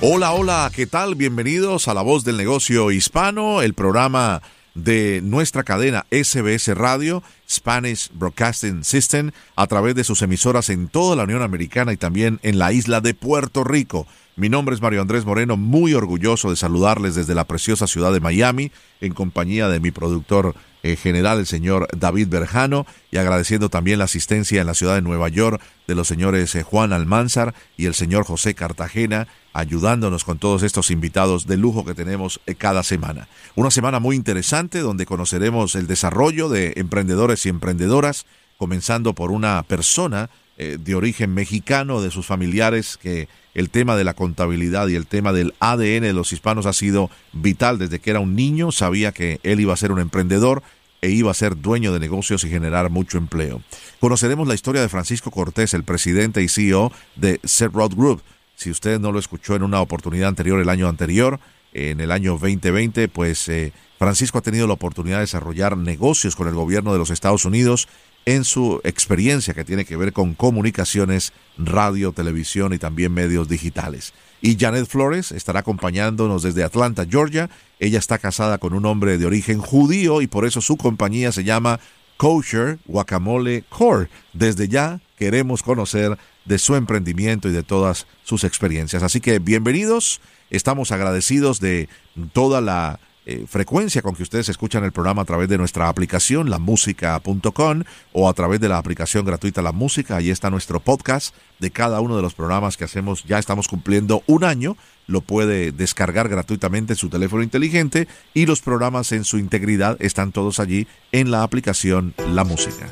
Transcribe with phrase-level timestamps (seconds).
[0.00, 1.16] Hola, hola, ¿qué tal?
[1.16, 4.42] Bienvenidos a La Voz del Negocio Hispano, el programa
[4.76, 11.16] de nuestra cadena SBS Radio, Spanish Broadcasting System, a través de sus emisoras en toda
[11.16, 14.06] la Unión Americana y también en la isla de Puerto Rico.
[14.36, 18.20] Mi nombre es Mario Andrés Moreno, muy orgulloso de saludarles desde la preciosa ciudad de
[18.20, 23.98] Miami, en compañía de mi productor eh, general, el señor David Berjano, y agradeciendo también
[23.98, 27.86] la asistencia en la ciudad de Nueva York de los señores eh, Juan Almanzar y
[27.86, 32.82] el señor José Cartagena, ayudándonos con todos estos invitados de lujo que tenemos eh, cada
[32.82, 33.26] semana.
[33.56, 39.62] Una semana muy interesante donde conoceremos el desarrollo de emprendedores y emprendedoras, comenzando por una
[39.64, 45.08] persona de origen mexicano, de sus familiares que el tema de la contabilidad y el
[45.08, 49.10] tema del ADN de los hispanos ha sido vital desde que era un niño, sabía
[49.10, 50.62] que él iba a ser un emprendedor
[51.00, 53.60] e iba a ser dueño de negocios y generar mucho empleo.
[53.98, 57.40] Conoceremos la historia de Francisco Cortés, el presidente y CEO de
[57.72, 58.22] Rod Group.
[58.54, 61.40] Si usted no lo escuchó en una oportunidad anterior, el año anterior,
[61.72, 66.46] en el año 2020, pues eh, Francisco ha tenido la oportunidad de desarrollar negocios con
[66.46, 67.88] el gobierno de los Estados Unidos
[68.28, 74.12] en su experiencia que tiene que ver con comunicaciones, radio, televisión y también medios digitales.
[74.42, 77.48] Y Janet Flores estará acompañándonos desde Atlanta, Georgia.
[77.80, 81.42] Ella está casada con un hombre de origen judío y por eso su compañía se
[81.42, 81.80] llama
[82.18, 84.10] Kosher Guacamole Core.
[84.34, 89.02] Desde ya queremos conocer de su emprendimiento y de todas sus experiencias.
[89.02, 91.88] Así que bienvenidos, estamos agradecidos de
[92.34, 93.00] toda la
[93.30, 97.82] eh, frecuencia con que ustedes escuchan el programa a través de nuestra aplicación, lamusica.com,
[98.14, 100.16] o a través de la aplicación gratuita La Música.
[100.16, 103.24] Ahí está nuestro podcast de cada uno de los programas que hacemos.
[103.24, 104.78] Ya estamos cumpliendo un año.
[105.06, 110.32] Lo puede descargar gratuitamente en su teléfono inteligente y los programas en su integridad están
[110.32, 112.88] todos allí en la aplicación La Música.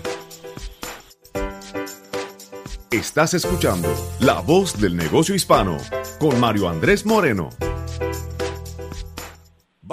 [2.91, 3.89] Estás escuchando
[4.21, 5.79] La Voz del Negocio Hispano
[6.19, 7.49] con Mario Andrés Moreno.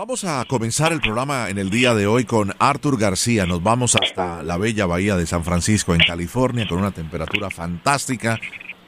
[0.05, 3.45] Vamos a comenzar el programa en el día de hoy con Arthur García.
[3.45, 8.37] Nos vamos hasta la bella bahía de San Francisco, en California, con una temperatura fantástica.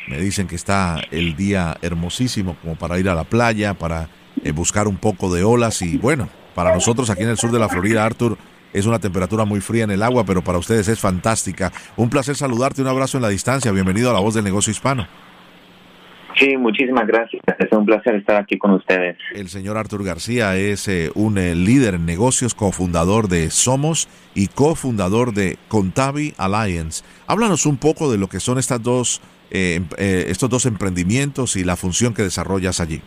[0.10, 4.10] Me dicen que está el día hermosísimo como para ir a la playa, para
[4.44, 5.82] eh, buscar un poco de olas.
[5.82, 8.38] Y bueno, para nosotros aquí en el sur de la Florida, Arthur,
[8.74, 11.72] es una temperatura muy fría en el agua, pero para ustedes es fantástica.
[11.96, 13.72] Un placer saludarte, un abrazo en la distancia.
[13.72, 15.08] Bienvenido a la voz del negocio hispano.
[16.38, 17.42] Sí, muchísimas gracias.
[17.60, 19.18] Es un placer estar aquí con ustedes.
[19.34, 24.48] El señor Artur García es eh, un eh, líder en negocios, cofundador de Somos y
[24.48, 27.06] cofundador de Contavi Alliance.
[27.28, 31.78] Háblanos un poco de lo que son estas dos, eh, estos dos emprendimientos y la
[31.78, 33.02] función que desarrollas allí.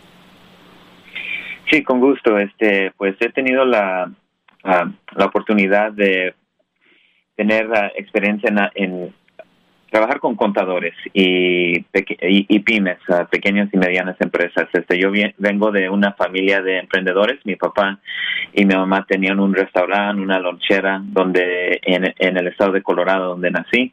[1.71, 2.39] Sí, con gusto.
[2.39, 4.11] Este, pues he tenido la,
[4.65, 6.35] la oportunidad de
[7.37, 9.15] tener ah, experiencia en
[9.91, 12.99] trabajar con contadores y, y, pymes,
[13.31, 14.69] pequeñas y medianas empresas.
[14.73, 17.39] Este, yo vengo de una familia de emprendedores.
[17.45, 17.99] Mi papá
[18.53, 23.29] y mi mamá tenían un restaurante, una lonchera, donde en, en el estado de Colorado,
[23.31, 23.93] donde nací.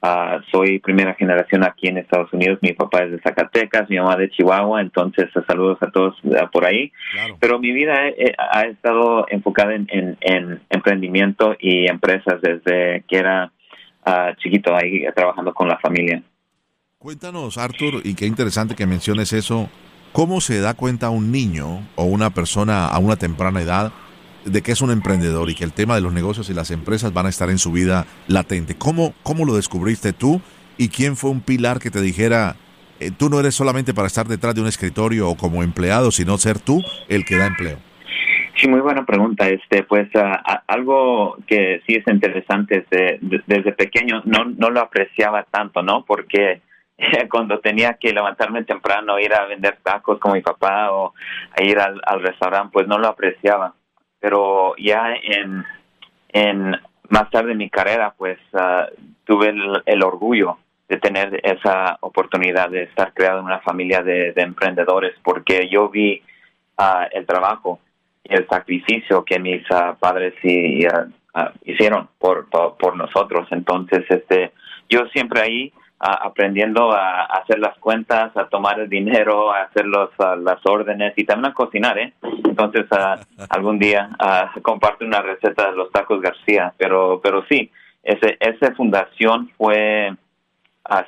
[0.00, 2.60] Uh, soy primera generación aquí en Estados Unidos.
[2.62, 4.80] Mi papá es de Zacatecas, mi mamá de Chihuahua.
[4.80, 6.92] Entonces, saludos a todos uh, por ahí.
[7.40, 13.16] Pero mi vida eh, ha estado enfocada en, en, en emprendimiento y empresas desde que
[13.16, 13.50] era
[14.36, 16.22] chiquito ahí trabajando con la familia.
[16.98, 19.68] Cuéntanos, Arthur, y qué interesante que menciones eso.
[20.12, 23.92] ¿Cómo se da cuenta un niño o una persona a una temprana edad
[24.44, 27.12] de que es un emprendedor y que el tema de los negocios y las empresas
[27.12, 28.74] van a estar en su vida latente?
[28.74, 30.40] ¿Cómo, cómo lo descubriste tú
[30.76, 32.56] y quién fue un pilar que te dijera,
[33.00, 36.36] eh, tú no eres solamente para estar detrás de un escritorio o como empleado, sino
[36.38, 37.78] ser tú el que da empleo?
[38.58, 39.48] Sí, muy buena pregunta.
[39.48, 40.08] Este, pues
[40.66, 46.04] algo que sí es interesante desde, desde pequeño no no lo apreciaba tanto, ¿no?
[46.04, 46.60] Porque
[47.30, 51.14] cuando tenía que levantarme temprano, ir a vender tacos con mi papá o
[51.62, 53.74] ir al, restaurante, pues no lo apreciaba.
[54.18, 55.64] Pero ya en,
[56.30, 56.76] en
[57.08, 58.88] más tarde en mi carrera, pues ah,
[59.24, 59.54] tuve
[59.86, 60.58] el, orgullo
[60.88, 66.22] de tener esa oportunidad de estar creado en una familia de, emprendedores, porque yo vi
[66.78, 67.78] uh, el trabajo
[68.24, 70.86] y el sacrificio que mis uh, padres y,
[71.64, 73.46] hicieron por, por nosotros.
[73.52, 74.52] Entonces, este,
[74.88, 80.10] yo siempre ahí aprendiendo a, hacer las cuentas, a tomar el dinero, a hacer los,
[80.18, 82.12] las órdenes y también a cocinar, ¿eh?
[82.44, 82.86] Entonces,
[83.50, 84.10] algún día
[84.62, 87.70] comparto una receta de los tacos García, pero, pero sí,
[88.02, 90.14] ese, esa fundación fue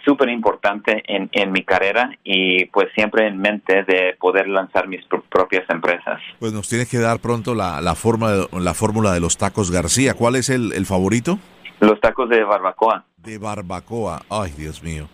[0.05, 5.05] súper importante en, en mi carrera y pues siempre en mente de poder lanzar mis
[5.29, 6.21] propias empresas.
[6.39, 10.15] Pues nos tienes que dar pronto la, la, forma, la fórmula de los tacos García.
[10.15, 11.39] ¿Cuál es el, el favorito?
[11.81, 13.05] Los tacos de barbacoa.
[13.17, 14.23] De barbacoa.
[14.29, 15.09] Ay, Dios mío.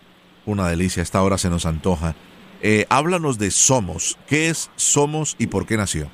[0.44, 1.02] Una delicia.
[1.02, 2.14] Esta hora se nos antoja.
[2.60, 4.18] Eh, háblanos de Somos.
[4.26, 6.08] ¿Qué es Somos y por qué nació?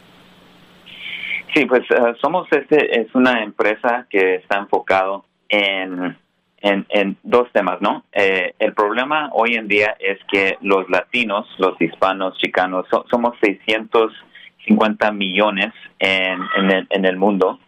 [1.54, 6.16] Sí, pues eh, Somos este es una empresa que está enfocado en,
[6.62, 8.04] en, dos temas, ¿no?
[8.12, 15.12] Eh, el problema hoy en día es que los latinos, los hispanos, chicanos, somos 650
[15.12, 17.58] millones en, en, el, en el mundo,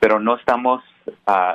[0.00, 0.82] pero no estamos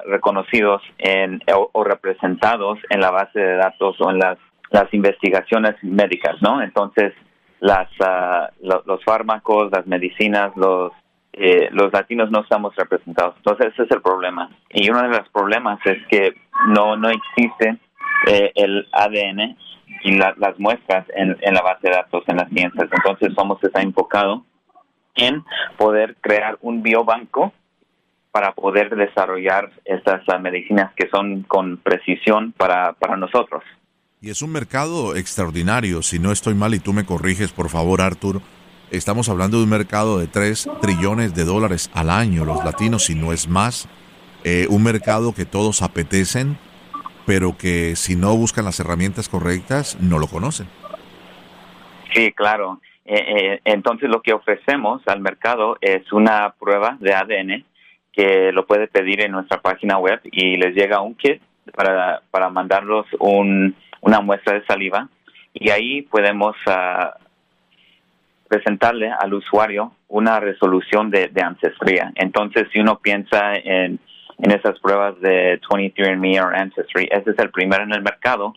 [0.05, 4.37] reconocidos en, o, representados en la base de datos o en las,
[4.71, 6.61] las investigaciones médicas, ¿no?
[6.61, 7.13] Entonces,
[7.59, 10.91] las, ah, los fármacos, las medicinas, los,
[11.37, 13.35] eh, los latinos no estamos representados.
[13.37, 14.49] Entonces, ese es el problema.
[14.69, 16.33] Y uno de los problemas es que
[16.69, 17.77] no, no existe
[18.27, 19.57] eh, el ADN
[20.03, 22.87] y las muestras en, la base de datos en las ciencias.
[22.89, 24.45] Entonces, somos está enfocado
[25.15, 25.43] en
[25.77, 27.51] poder crear un biobanco
[28.31, 33.63] para poder desarrollar estas medicinas que son con precisión para, para nosotros.
[34.21, 38.01] Y es un mercado extraordinario, si no estoy mal y tú me corriges, por favor,
[38.01, 38.41] Arthur.
[38.91, 43.15] Estamos hablando de un mercado de 3 trillones de dólares al año, los latinos, si
[43.15, 43.89] no es más.
[44.43, 46.57] Eh, un mercado que todos apetecen,
[47.25, 50.67] pero que si no buscan las herramientas correctas, no lo conocen.
[52.13, 52.79] Sí, claro.
[53.05, 57.65] Eh, eh, entonces lo que ofrecemos al mercado es una prueba de ADN
[58.13, 61.41] que lo puede pedir en nuestra página web y les llega un kit
[61.75, 65.09] para, para mandarlos un, una muestra de saliva
[65.53, 67.15] y ahí podemos ah,
[68.47, 72.11] presentarle al usuario una resolución de, ancestría.
[72.15, 73.99] Entonces, si uno piensa en,
[74.37, 78.53] en esas pruebas de 23andMe o Ancestry, ese es el primero en el mercado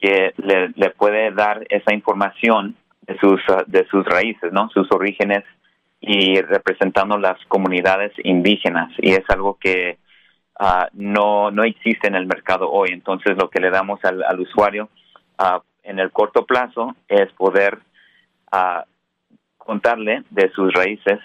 [0.00, 2.76] que le, le puede dar esa información
[3.06, 4.68] de sus, de sus raíces, ¿no?
[4.70, 5.44] Sus orígenes
[6.00, 9.98] y representando las comunidades indígenas y es algo que
[10.58, 12.90] ah, no, no existe en el mercado hoy.
[12.92, 14.88] Entonces lo que le damos al, usuario
[15.38, 17.78] uh, en el corto plazo es poder
[18.52, 18.82] uh,
[19.64, 21.18] contarle de sus raíces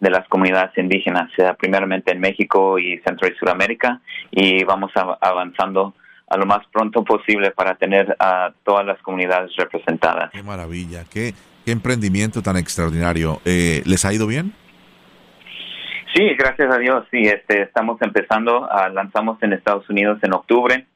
[0.00, 4.00] de las comunidades indígenas, sea primeramente en México y Centro y Sudamérica
[4.30, 5.94] y vamos avanzando
[6.28, 10.30] a lo más pronto posible para tener a todas las comunidades representadas.
[10.30, 11.32] Qué maravilla, qué,
[11.64, 13.40] qué emprendimiento tan extraordinario.
[13.44, 14.52] Eh, ¿Les ha ido bien?
[16.14, 17.06] Sí, gracias a Dios.
[17.10, 20.86] Sí, este, estamos empezando, uh, lanzamos en Estados Unidos en octubre,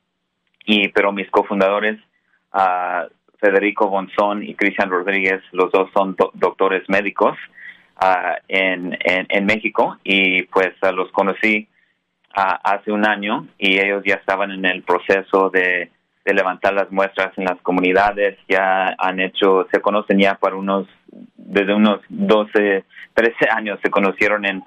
[0.65, 1.99] y pero mis cofundadores,
[2.55, 3.09] uh,
[3.43, 7.37] Federico Bonzón y Cristian Rodríguez, los dos son doctores médicos
[8.01, 9.99] uh, en, en, México.
[10.05, 11.69] Y pues los conocí
[12.33, 15.91] hace un año y ellos ya estaban en el proceso de
[16.25, 20.87] de levantar las muestras en las comunidades, ya han hecho, se conocen ya para unos,
[21.09, 22.85] desde unos 12,
[23.15, 24.63] 13 años se conocieron en,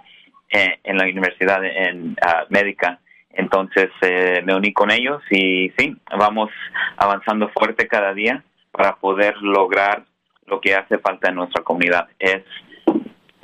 [0.50, 3.00] eh, en, la universidad en uh, médica.
[3.32, 6.50] Entonces eh, me uní con ellos y sí, vamos
[6.98, 8.44] avanzando fuerte cada día
[8.75, 10.05] para poder lograr
[10.46, 12.08] lo que hace falta en nuestra comunidad.
[12.20, 12.44] Es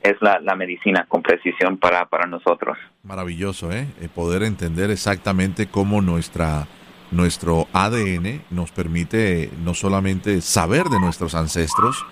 [0.03, 2.77] es la, medicina con precisión para, para nosotros.
[3.03, 3.87] Maravilloso, ¿eh?
[4.15, 6.67] Poder entender exactamente cómo nuestra
[7.11, 12.05] nuestro ADN nos permite no solamente saber de nuestros ancestros,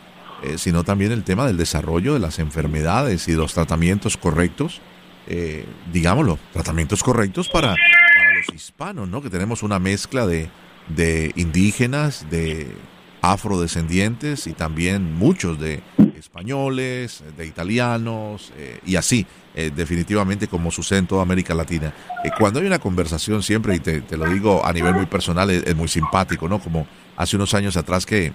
[0.43, 4.81] eh, sino también el tema del desarrollo de las enfermedades y los tratamientos correctos,
[5.27, 9.21] eh, digámoslo, tratamientos correctos para, para, los hispanos, ¿no?
[9.21, 10.49] Que tenemos una mezcla de,
[10.89, 12.67] de indígenas, de
[13.21, 15.81] afrodescendientes y también muchos de
[16.17, 21.93] españoles, de italianos eh, y así, eh, definitivamente como sucede en toda América Latina.
[22.23, 25.75] Eh, cuando hay una conversación siempre, y te, lo digo a nivel muy personal, es,
[25.75, 26.59] muy simpático, ¿no?
[26.59, 28.33] Como hace unos años atrás que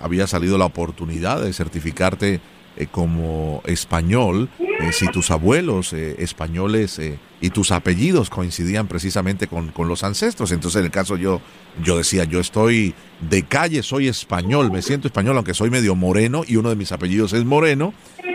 [0.00, 2.40] había salido la oportunidad de certificarte
[2.86, 7.00] como español eh, si tus abuelos eh, españoles
[7.40, 10.52] y tus apellidos coincidían precisamente con, con, los ancestros.
[10.52, 11.40] Entonces, en el caso yo,
[11.82, 12.94] yo decía, yo estoy
[13.28, 16.92] de calle, soy español, me siento español, aunque soy medio moreno y uno de mis
[16.92, 17.92] apellidos es Moreno,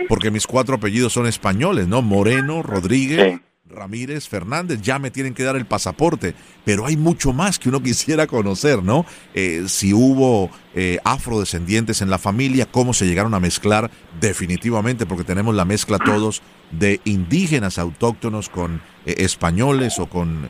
[0.08, 2.02] porque mis cuatro apellidos son españoles, ¿no?
[2.02, 3.40] Moreno, Rodríguez.
[3.74, 7.82] Ramírez Fernández, ya me tienen que dar el pasaporte, pero hay mucho más que uno
[7.82, 9.04] quisiera conocer, ¿no?
[9.34, 13.90] Eh, si hubo eh, afrodescendientes en la familia, cómo se llegaron a mezclar
[14.20, 20.48] definitivamente, porque tenemos la mezcla todos de indígenas autóctonos con eh, españoles o con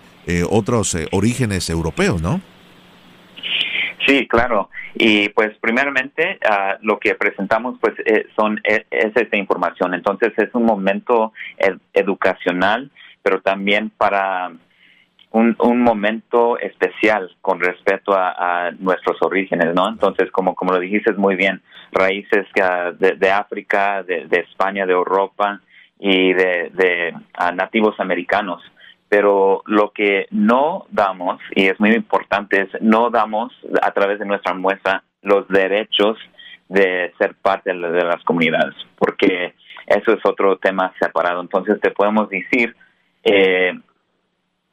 [0.49, 2.41] otros orígenes europeos, ¿no?
[4.07, 4.71] Sí, claro.
[4.95, 7.93] Y pues primeramente uh, lo que presentamos pues
[8.35, 9.93] son es, esta información.
[9.93, 11.35] Entonces es un momento
[11.93, 12.91] educacional
[13.25, 14.53] pero también para
[15.31, 19.89] un, momento especial con respecto a, nuestros orígenes, ¿no?
[19.89, 22.47] Entonces, como, como lo dijiste muy bien, raíces
[22.99, 25.61] de, de África, de, España, de Europa
[25.99, 27.15] y de, de
[27.55, 28.63] nativos americanos.
[29.09, 33.53] Pero lo que no damos, y es muy importante, es no damos
[33.83, 36.19] a través de nuestra muestra los derechos
[36.69, 39.55] de ser parte de las comunidades, porque
[39.87, 41.41] eso es otro tema separado.
[41.41, 42.75] Entonces, te podemos decir
[43.25, 43.73] eh,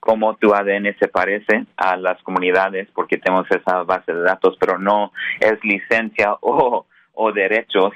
[0.01, 4.77] cómo tu ADN se parece a las comunidades, porque tenemos esa base de datos, pero
[4.77, 7.93] no es licencia o, o derechos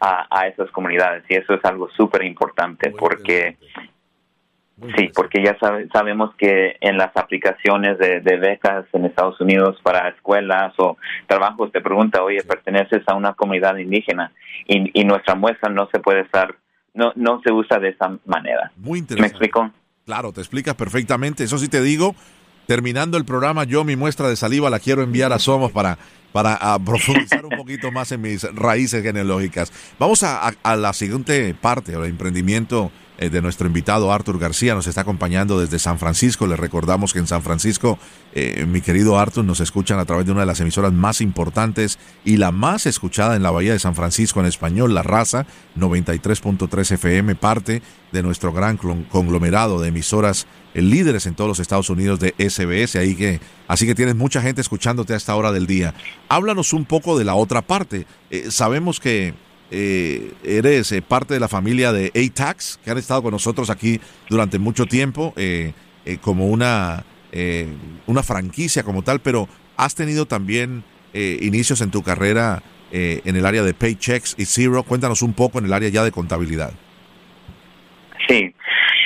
[0.00, 1.24] a, a, esas comunidades.
[1.28, 3.56] Y eso es algo súper importante, porque
[4.96, 5.58] sí, porque ya
[5.92, 10.96] sabemos que en las aplicaciones de, becas en Estados Unidos para escuelas o
[11.26, 14.30] trabajos te pregunta, oye, perteneces a una comunidad indígena
[14.66, 16.54] y, y nuestra muestra no se puede estar,
[16.94, 18.70] no, no se usa de esa manera.
[18.76, 19.22] Muy interesante.
[19.22, 19.72] ¿Me explico?
[20.08, 21.44] Claro, te explicas perfectamente.
[21.44, 22.16] Eso sí te digo,
[22.66, 25.98] terminando el programa, yo mi muestra de saliva la quiero enviar a Somos para,
[26.32, 29.70] para profundizar un poquito más en mis raíces genealógicas.
[29.98, 34.74] Vamos a, a, la siguiente parte, el emprendimiento de nuestro invitado Arthur García.
[34.74, 36.46] Nos está acompañando desde San Francisco.
[36.46, 37.98] Le recordamos que en San Francisco,
[38.32, 41.98] eh, mi querido Arthur, nos escuchan a través de una de las emisoras más importantes
[42.24, 45.46] y la más escuchada en la Bahía de San Francisco en español, La Raza,
[45.76, 47.82] 93.3 FM, parte
[48.12, 52.96] de nuestro gran conglomerado de emisoras eh, líderes en todos los Estados Unidos de SBS,
[52.96, 55.92] ahí que, así que tienes mucha gente escuchándote a esta hora del día.
[56.28, 58.06] Háblanos un poco de la otra parte.
[58.48, 59.34] sabemos que
[59.70, 64.00] eh, eres eh, parte de la familia de ATAX, que han estado con nosotros aquí
[64.28, 65.72] durante mucho tiempo, eh,
[66.22, 67.04] como una,
[68.06, 69.46] una franquicia como tal, pero
[69.76, 74.84] has tenido también inicios en tu carrera en el área de Paychecks y Zero.
[74.84, 76.72] Cuéntanos un poco en el área ya de contabilidad.
[78.26, 78.54] Sí,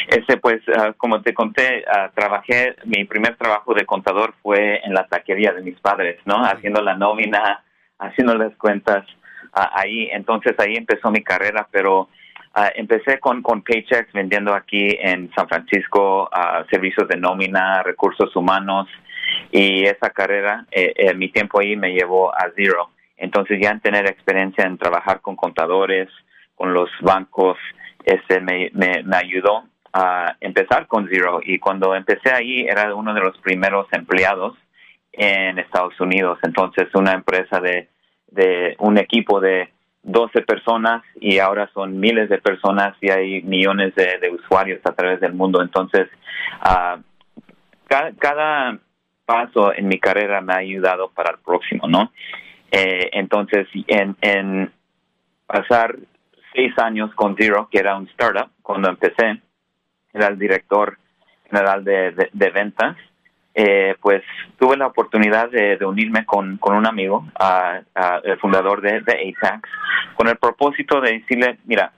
[0.08, 4.94] ese pues ah, como te conté, ah, trabajé, mi primer trabajo de contador fue en
[4.94, 6.44] la taquería de mis padres, ¿no?
[6.44, 7.64] Haciendo la nómina,
[7.98, 9.06] haciendo las cuentas
[9.52, 12.08] ahí, entonces ahí empezó mi carrera, pero
[12.54, 18.34] ah, empecé con, con Paychecks vendiendo aquí en San Francisco uh, servicios de nómina, recursos
[18.34, 18.88] humanos
[19.50, 22.90] y esa carrera, eh, eh, mi tiempo ahí me llevó a Zero.
[23.16, 26.08] Entonces ya en tener experiencia en trabajar con contadores,
[26.54, 27.58] con los bancos,
[28.04, 33.12] ese me, me, me ayudó a empezar con Zero y cuando empecé ahí era uno
[33.14, 34.56] de los primeros empleados
[35.12, 36.38] en Estados Unidos.
[36.42, 37.88] Entonces una empresa de
[38.32, 39.70] de un equipo de
[40.02, 45.20] 12 personas y ahora son miles de personas y hay millones de, usuarios a través
[45.20, 45.62] del mundo.
[45.62, 46.08] Entonces,
[46.64, 47.00] uh,
[47.88, 48.78] cada,
[49.24, 52.12] paso en mi carrera me ha ayudado para el próximo, ¿no?
[52.70, 54.72] Eh, entonces, en, en
[55.46, 55.96] pasar
[56.54, 59.40] seis años con Zero, que era un startup, cuando empecé,
[60.12, 60.98] era el director
[61.48, 62.96] general de, de ventas
[63.54, 64.22] eh, pues
[64.58, 67.24] tuve la oportunidad de, unirme con, un amigo,
[68.24, 69.68] el fundador de, de ATAX,
[70.14, 71.92] con el propósito de decirle, mira,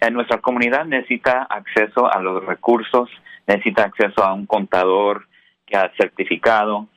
[0.00, 3.08] en nuestra comunidad necesita acceso a los recursos,
[3.46, 5.26] necesita acceso a un contador
[5.64, 6.88] que ha certificado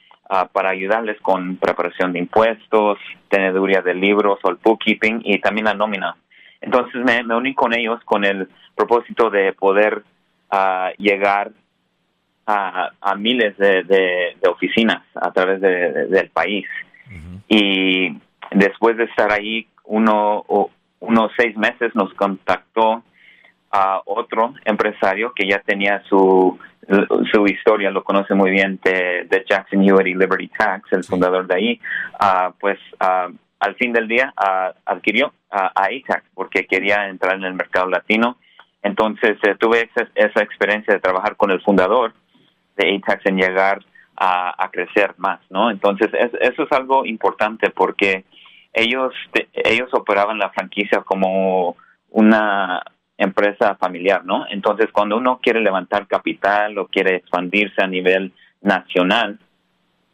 [0.52, 3.00] para ayudarles con preparación de impuestos,
[3.30, 6.16] teneduría de libros o el bookkeeping y también la nómina.
[6.62, 10.04] Entonces me, uní con ellos con el propósito de poder
[10.52, 11.52] uh, llegar
[12.46, 16.68] a, miles de, oficinas a través del país.
[17.48, 18.18] Y
[18.52, 20.46] después de estar ahí uno,
[21.00, 23.04] unos seis meses nos contactó
[23.72, 26.58] a otro empresario que ya tenía su,
[27.32, 31.56] su historia, lo conoce muy bien, de, Jackson Hewitt y Liberty Tax, el fundador de
[31.56, 31.82] ahí,
[32.20, 37.44] uh, pues uh, al fin del día uh, adquirió a ATAX porque quería entrar en
[37.44, 38.38] el mercado latino.
[38.82, 42.14] Entonces eh, tuve esa, esa, experiencia de trabajar con el fundador
[42.80, 43.80] de ATAX en llegar
[44.16, 45.72] a, crecer más, ¿no?
[45.72, 48.26] Entonces, eso es algo importante porque
[48.74, 49.14] ellos,
[49.54, 51.78] ellos operaban la franquicia como
[52.10, 52.84] una
[53.18, 54.46] empresa familiar, ¿no?
[54.50, 59.40] Entonces, cuando uno quiere levantar capital o quiere expandirse a nivel nacional,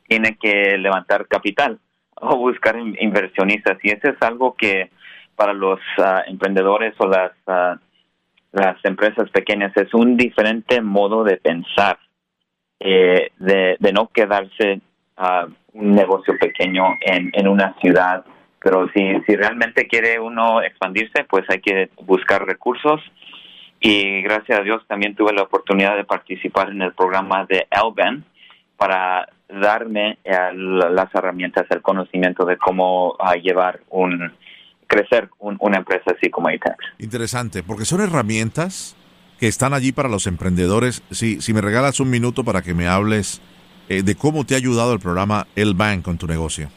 [0.07, 1.79] tiene que levantar capital
[2.15, 3.77] o buscar inversionistas.
[3.84, 4.91] Y eso es algo que
[5.36, 7.77] para los ah, emprendedores o las, ah,
[8.51, 11.98] las empresas pequeñas es un diferente modo de pensar,
[12.79, 14.82] eh, de, no quedarse
[15.17, 18.25] a un negocio pequeño en, en una ciudad
[18.65, 23.00] pero si, si realmente quiere uno expandirse, pues hay que buscar recursos.
[23.79, 28.25] Y gracias a Dios también tuve la oportunidad de participar en el programa de Elben
[28.75, 34.34] para darme eh, las herramientas, el conocimiento de cómo ah, llevar un,
[34.88, 36.75] crecer una empresa así como ITEX.
[36.98, 38.98] Interesante, porque son herramientas
[39.47, 41.03] están allí para los emprendedores.
[41.11, 43.41] Si, si me regalas un minuto para que me hables
[43.89, 46.69] eh, de cómo te ha ayudado el programa El Bank con tu negocio.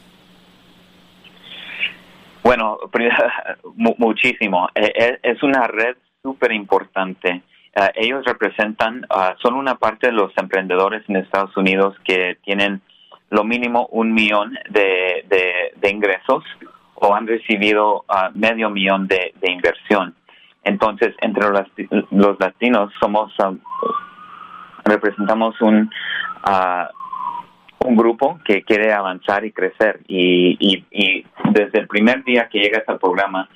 [2.43, 2.77] Bueno,
[3.97, 4.69] muchísimo.
[4.75, 7.41] E, e, es una red súper importante.
[7.75, 12.81] Eh, ellos representan, ah, son una parte de los emprendedores en Estados Unidos que tienen
[13.29, 15.25] lo mínimo un millón de,
[15.75, 16.43] de, ingresos
[16.95, 20.15] o han recibido ah, medio millón de, inversión.
[20.69, 21.49] Entonces, entre
[22.11, 23.53] los, latinos somos, ah,
[24.85, 25.89] representamos un,
[27.79, 30.01] un grupo que quiere avanzar y crecer.
[30.07, 30.57] Y,
[30.91, 33.49] y, desde el primer día que llegas al programa,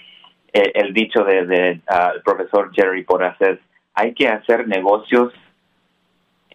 [0.51, 3.60] eh, el dicho del de, ah, profesor Jerry Porras es,
[3.93, 5.32] hay que hacer negocios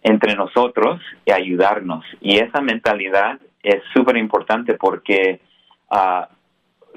[0.03, 2.03] entre nosotros y ayudarnos.
[2.19, 5.39] Y esa mentalidad es súper importante porque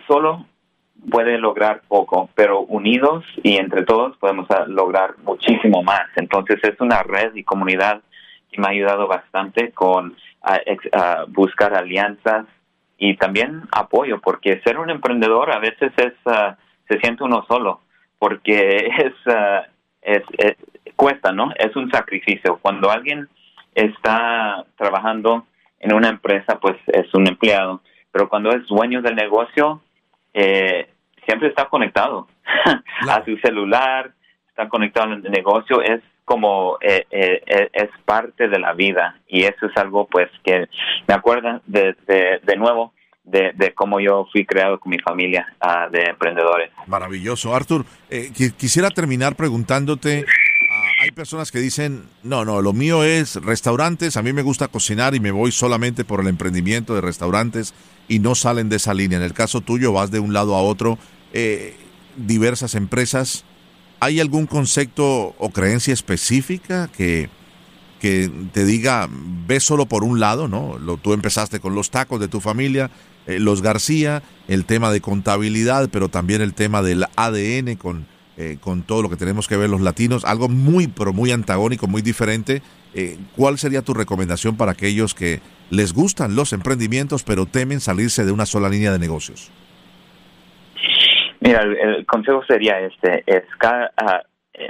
[0.09, 0.47] solo
[1.11, 6.07] puede lograr poco, pero unidos y entre todos podemos ah, lograr muchísimo más.
[6.17, 8.03] Entonces es una red y comunidad
[8.51, 12.47] que me ha ayudado bastante con a, buscar alianzas
[12.99, 16.57] y también apoyo, porque ser un emprendedor a veces es ah,
[16.89, 17.81] se siente uno solo,
[18.19, 18.89] porque
[19.27, 19.67] ah,
[20.03, 20.57] es, es,
[20.97, 21.53] cuesta, ¿no?
[21.57, 22.59] Es un sacrificio.
[22.61, 23.29] Cuando alguien
[23.75, 25.47] está trabajando
[25.81, 27.83] en una empresa, pues es un empleado,
[28.13, 29.81] pero cuando es dueño del negocio,
[30.35, 30.89] eh,
[31.27, 32.29] siempre está conectado
[33.09, 34.13] a su celular,
[34.49, 39.43] está conectado al negocio, es como eh, eh, eh, es parte de la vida y
[39.43, 40.69] eso es algo pues que
[41.09, 42.93] me acuerda de, de, nuevo
[43.25, 46.71] de, de, cómo yo fui creado con mi familia uh, de emprendedores.
[46.87, 47.55] Maravilloso.
[47.55, 47.85] Arthur,
[48.57, 54.23] quisiera terminar preguntándote, uh, hay personas que dicen, no, no, lo mío es restaurantes, a
[54.23, 57.75] mí me gusta cocinar y me voy solamente por el emprendimiento de restaurantes
[58.09, 59.19] y no salen de esa línea.
[59.19, 60.99] En el caso tuyo vas de un lado a otro,
[62.17, 63.45] diversas empresas
[64.03, 67.31] ¿Hay algún concepto o creencia específica que,
[68.01, 69.09] que te diga,
[69.47, 70.77] ve solo por un lado, ¿no?
[70.77, 72.91] Lo, tú empezaste con los tacos de tu familia,
[73.29, 78.59] eh, los García, el tema de contabilidad, pero también el tema del ADN con, eh,
[78.61, 82.03] con todo lo que tenemos que ver los latinos, algo muy, pero muy antagónico, muy
[82.03, 82.61] diferente.
[82.95, 88.25] Eh, ¿Cuál sería tu recomendación para aquellos que les gustan los emprendimientos, pero temen salirse
[88.25, 89.51] de una sola línea de negocios?
[91.41, 94.23] Mira, el, consejo sería este, es ah,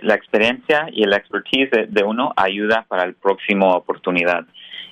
[0.03, 4.47] la experiencia y la expertise de, uno ayuda para la próxima oportunidad.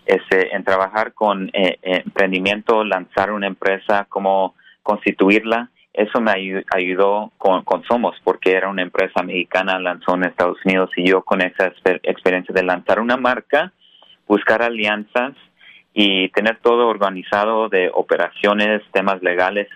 [0.04, 7.84] Este, en trabajar con eh, emprendimiento, lanzar una empresa, cómo constituirla, eso me ayudó con,
[7.84, 12.54] Somos, porque era una empresa mexicana, lanzó en Estados Unidos y yo con esa experiencia
[12.54, 13.72] de lanzar una marca,
[14.26, 15.34] buscar alianzas
[15.92, 19.68] y tener todo organizado de operaciones, temas legales,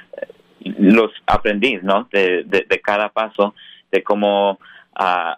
[0.79, 2.09] los aprendí, ¿no?
[2.11, 3.55] De, de, cada paso,
[3.93, 4.59] de cómo
[4.99, 5.35] uh,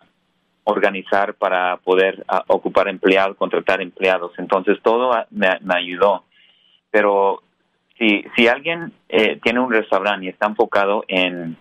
[0.65, 4.33] organizar para poder uh, ocupar empleados, contratar empleados.
[4.39, 6.25] Entonces todo me, me ayudó.
[6.93, 7.43] Pero
[7.99, 11.57] si, si alguien eh, tiene un restaurante y está enfocado en,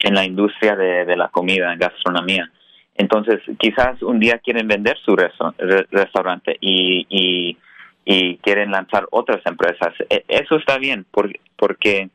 [0.00, 2.50] en la industria de, de la comida, gastronomía,
[2.96, 7.56] entonces quizás un día quieren vender su restaurante y, y,
[8.04, 9.94] y, quieren lanzar otras empresas.
[10.10, 12.10] E, eso está bien porque, porque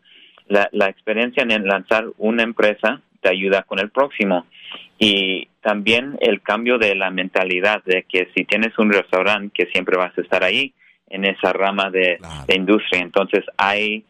[0.49, 4.45] la, la experiencia en lanzar una empresa te ayuda con el próximo.
[4.99, 9.95] Y también el cambio de la mentalidad de que si tienes un restaurante que siempre
[9.95, 10.73] vas a estar ahí
[11.07, 12.19] en esa rama de,
[12.53, 13.01] industria.
[13.01, 14.05] Entonces hay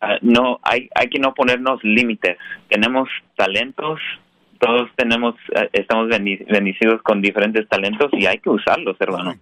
[0.00, 2.38] ah, no hay hay que no ponernos límites.
[2.68, 4.00] Tenemos talentos,
[4.58, 9.34] todos tenemos ah, estamos bendecidos con diferentes talentos y hay que usarlos, hermano.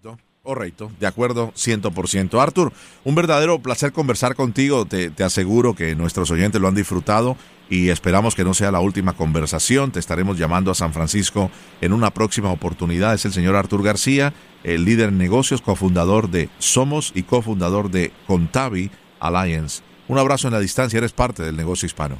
[0.43, 2.43] Correcto, de acuerdo, 100%.
[2.43, 2.73] Arthur,
[3.05, 4.87] un verdadero placer conversar contigo.
[4.87, 7.37] Te, te, aseguro que nuestros oyentes lo han disfrutado
[7.71, 9.93] y esperamos que no sea la última conversación.
[9.93, 11.49] Te estaremos llamando a San Francisco
[11.81, 13.15] en una próxima oportunidad.
[13.15, 14.33] Es el señor Arthur García,
[14.65, 19.85] el líder en negocios, cofundador de Somos y cofundador de Contavi Alliance.
[20.09, 22.19] Un abrazo en la distancia, eres parte del negocio hispano.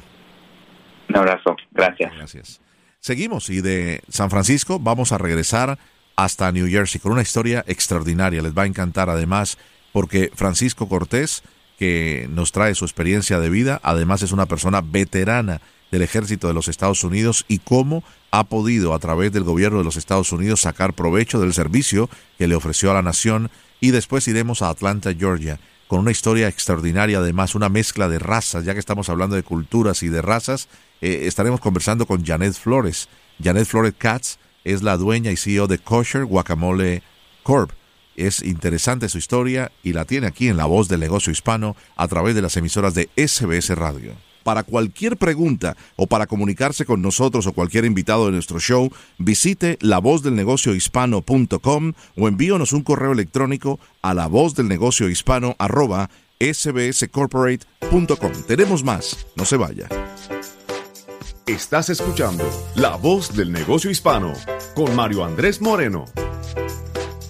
[1.09, 2.13] Un abrazo, gracias.
[2.15, 2.61] Gracias.
[2.99, 5.77] Seguimos y de San Francisco vamos a regresar
[6.15, 8.41] hasta New Jersey con una historia extraordinaria.
[8.41, 9.57] Les va a encantar además
[9.91, 11.43] porque Francisco Cortés,
[11.77, 16.55] que nos trae su experiencia de vida, además es una persona veterana del ejército de
[16.55, 20.61] los Estados Unidos y cómo ha podido a través del gobierno de los Estados Unidos
[20.61, 25.13] sacar provecho del servicio que le ofreció a la nación y después iremos a Atlanta,
[25.13, 29.43] Georgia, con una historia extraordinaria, además una mezcla de razas, ya que estamos hablando de
[29.43, 30.67] culturas y de razas,
[31.01, 33.07] eh, estaremos conversando con Janet Flores.
[33.43, 37.03] Janet Flores Katz es la dueña y CEO de Kosher Guacamole
[37.43, 37.71] Corp.
[38.15, 42.07] Es interesante su historia y la tiene aquí en La Voz del Negocio Hispano a
[42.07, 44.13] través de las emisoras de SBS Radio.
[44.43, 49.77] Para cualquier pregunta o para comunicarse con nosotros o cualquier invitado de nuestro show, visite
[49.81, 58.31] lavozdelnegociohispano.com o envíonos un correo electrónico a lavozdelnegociohispano arroba sbscorporate.com.
[58.47, 59.87] Tenemos más, no se vaya.
[61.47, 64.31] Estás escuchando La Voz del Negocio Hispano
[64.75, 66.05] con Mario Andrés Moreno.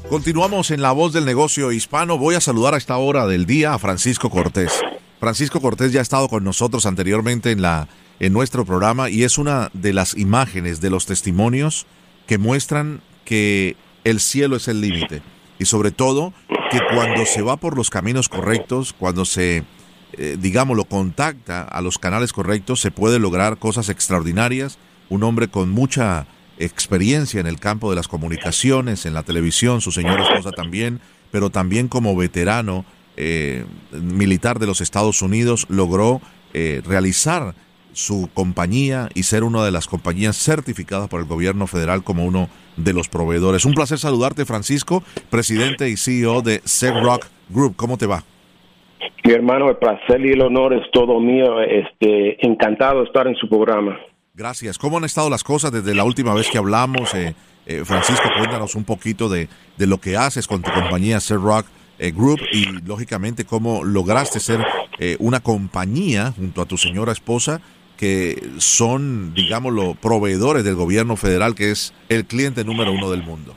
[0.08, 2.20] Continuamos en La Voz del Negocio Hispano.
[2.20, 4.72] Voy a saludar a esta hora del día a Francisco Cortés.
[5.20, 7.88] Francisco Cortés ya ha estado con nosotros anteriormente en, la,
[8.20, 11.88] en nuestro programa y es una de las imágenes, de los testimonios
[12.28, 15.24] que muestran que el cielo es el límite.
[15.58, 16.34] Y sobre todo
[16.70, 19.64] que cuando se va por los caminos correctos, cuando se,
[20.18, 24.78] eh, digamos, lo contacta a los canales correctos, se puede lograr cosas extraordinarias.
[25.10, 29.92] Un hombre con mucha experiencia en el campo de las comunicaciones, en la televisión, su
[29.92, 32.86] señora esposa también, pero también como veterano
[33.18, 36.22] eh, militar de los Estados Unidos logró
[36.54, 37.56] eh, realizar
[37.94, 42.50] su compañía y ser una de las compañías certificadas por el gobierno federal como uno
[42.76, 43.66] de los proveedores.
[43.66, 46.62] Un placer saludarte, Francisco, presidente y CEO de
[47.04, 47.76] Rock Group.
[47.76, 48.24] ¿Cómo te va?
[49.26, 51.62] Mi hermano, el placer y el honor es todo mío.
[51.62, 53.98] Este, encantado de estar en su programa.
[54.34, 54.78] Gracias.
[54.78, 57.14] ¿Cómo han estado las cosas desde la última vez que hablamos?
[57.14, 57.34] Eh,
[57.86, 61.68] Francisco, cuéntanos un poquito de, de, lo que haces con tu compañía Rock
[62.00, 64.66] eh, Group y lógicamente cómo lograste ser
[65.00, 67.62] eh, una compañía junto a tu señora esposa
[67.96, 73.56] que son, digámoslo, proveedores del gobierno federal, que es el cliente número uno del mundo.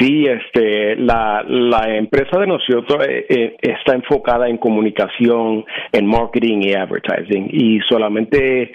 [0.00, 6.62] Sí, este, la, la empresa de nosotros eh, eh, está enfocada en comunicación, en marketing
[6.62, 7.50] y advertising.
[7.52, 8.72] Y solamente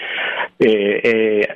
[0.59, 1.47] eh,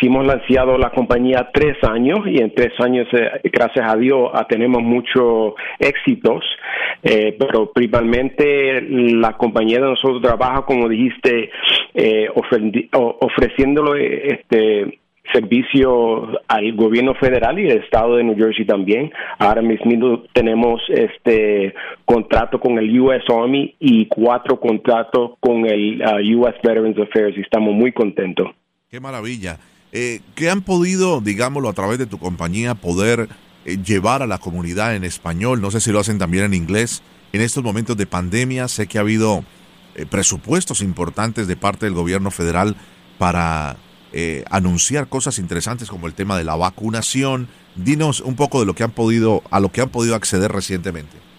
[0.00, 3.08] hemos lanzado la compañía tres años y en tres años,
[3.44, 6.42] gracias a Dios, ah, tenemos muchos éxitos,
[7.02, 11.50] pero principalmente la compañía de nosotros trabaja, como dijiste,
[13.20, 15.00] ofreciéndolo este
[15.32, 19.12] servicio al gobierno federal y el estado de New Jersey también.
[19.38, 26.40] Ahora mismo tenemos este contrato con el US Army y cuatro contratos con el uh,
[26.40, 28.48] US Veterans Affairs y estamos muy contentos.
[28.90, 29.58] Qué maravilla.
[29.92, 33.28] Eh, ¿Qué han podido, digámoslo, a través de tu compañía, poder
[33.64, 35.60] eh, llevar a la comunidad en español?
[35.60, 37.02] No sé si lo hacen también en inglés.
[37.32, 39.44] En estos momentos de pandemia sé que ha habido
[39.94, 42.76] eh, presupuestos importantes de parte del gobierno federal
[43.18, 43.76] para
[44.12, 47.48] eh, anunciar cosas interesantes como el tema de la vacunación.
[47.76, 51.29] Dinos un poco de lo que han podido, a lo que han podido acceder recientemente.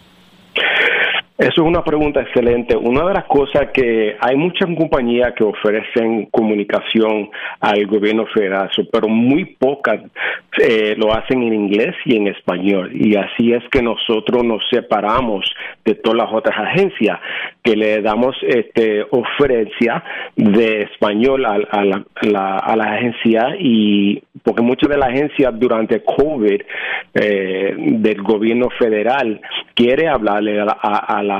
[1.41, 2.75] Eso es una pregunta excelente.
[2.77, 9.07] Una de las cosas que hay muchas compañías que ofrecen comunicación al gobierno federal, pero
[9.07, 10.01] muy pocas
[10.61, 12.91] eh, lo hacen en inglés y en español.
[12.93, 15.51] Y así es que nosotros nos separamos
[15.83, 17.17] de todas las otras agencias
[17.63, 20.03] que le damos este ofrencia
[20.35, 26.61] de español a, la, a la agencia y porque muchas de las agencias durante COVID
[27.13, 29.41] eh, del gobierno federal
[29.75, 31.30] quiere hablarle a, la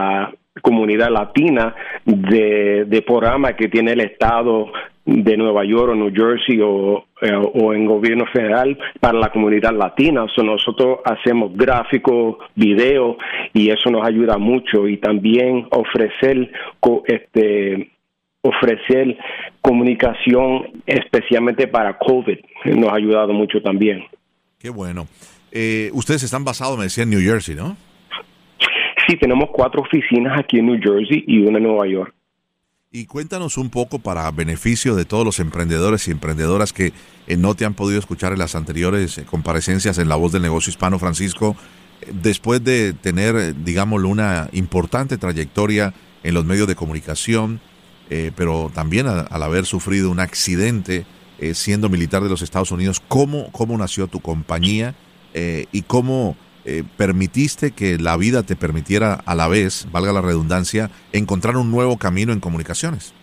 [0.62, 1.75] comunidad latina
[2.06, 4.67] de, programas que tiene el Estado
[5.06, 10.25] de Nueva York o New Jersey o, eh, en gobierno federal para la comunidad latina.
[10.43, 13.17] nosotros hacemos gráficos, videos
[13.54, 16.51] y eso nos ayuda mucho y también ofrecer
[17.06, 17.91] este
[18.43, 19.17] ofrecer
[19.62, 22.39] comunicación especialmente para COVID.
[22.65, 24.04] Nos ha ayudado mucho también.
[24.58, 25.08] Qué bueno.
[25.51, 27.77] Eh, ustedes están basados, me decía, en New Jersey, ¿no?
[29.12, 32.15] Sí, tenemos cuatro oficinas aquí en New Jersey y una en Nueva York.
[32.93, 36.93] Y cuéntanos un poco para beneficio de todos los emprendedores y emprendedoras que
[37.28, 40.43] eh, no te han podido escuchar en las anteriores eh, comparecencias en La Voz del
[40.43, 41.58] Negocio Hispano, Francisco,
[42.21, 45.93] después de tener, digámoslo, una importante trayectoria
[46.24, 47.60] en los medios de comunicación,
[48.10, 51.06] eh, pero también al haber sufrido un accidente
[51.39, 54.95] eh, siendo militar de los Estados Unidos, ¿cómo, cómo nació tu compañía
[55.34, 56.38] eh, y cómo
[56.97, 61.97] permitiste que la vida te permitiera a la vez, valga la redundancia, encontrar un nuevo
[61.97, 63.15] camino en comunicaciones?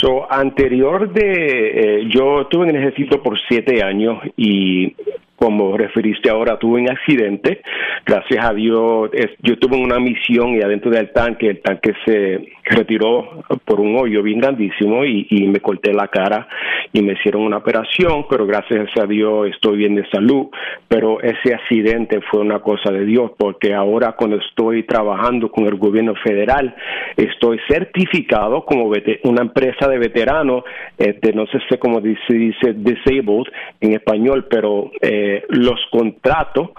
[0.00, 4.94] So, anterior de, eh, yo estuve en el ejército por siete años y
[5.38, 7.62] como referiste ahora, tuve un accidente.
[8.04, 13.42] Gracias a Dios, yo tuve una misión y adentro del tanque, el tanque se retiró
[13.64, 16.46] por un hoyo bien grandísimo y, me corté la cara
[16.92, 20.48] y me hicieron una operación, pero gracias a Dios estoy bien de salud.
[20.86, 25.76] Pero ese accidente fue una cosa de Dios, porque ahora cuando estoy trabajando con el
[25.76, 26.74] gobierno federal,
[27.16, 28.92] estoy certificado como
[29.24, 30.64] una empresa de veteranos,
[30.98, 33.46] este, no sé cómo dice, dice disabled
[33.80, 36.70] en español, pero eh, los contratos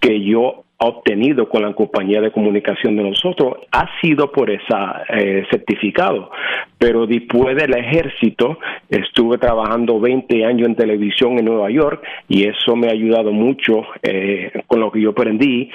[0.00, 4.64] que yo obtenido con la compañía de comunicación de nosotros ha sido por ese
[5.08, 6.30] eh, certificado.
[6.78, 8.58] Pero después del ejército
[8.88, 13.82] estuve trabajando 20 años en televisión en Nueva York y eso me ha ayudado mucho
[14.02, 15.70] eh, con lo que yo aprendí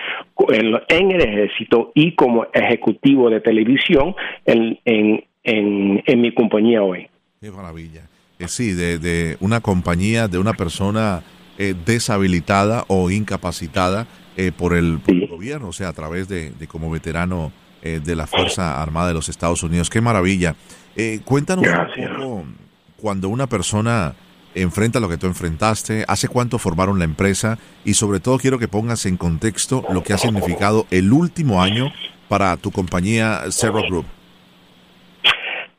[0.50, 7.08] en, el ejército y como ejecutivo de televisión en, en, en, mi compañía hoy.
[7.40, 8.02] Qué maravilla.
[8.38, 11.24] Eh, sí, de, de una compañía, de una persona
[11.58, 14.08] eh, deshabilitada o incapacitada
[14.42, 17.52] eh, por, el, gobierno, o sea, a través de, como veterano
[17.84, 19.90] eh, de la Fuerza Armada de los Estados Unidos.
[19.90, 20.56] ¡Qué maravilla!
[21.26, 22.46] cuéntanos un poco
[23.02, 24.14] cuando una persona
[24.56, 28.70] enfrenta lo que tú enfrentaste, hace cuánto formaron la empresa y sobre todo quiero que
[28.70, 31.92] pongas en contexto lo que ha significado el último año
[32.30, 34.06] para tu compañía Zero Group.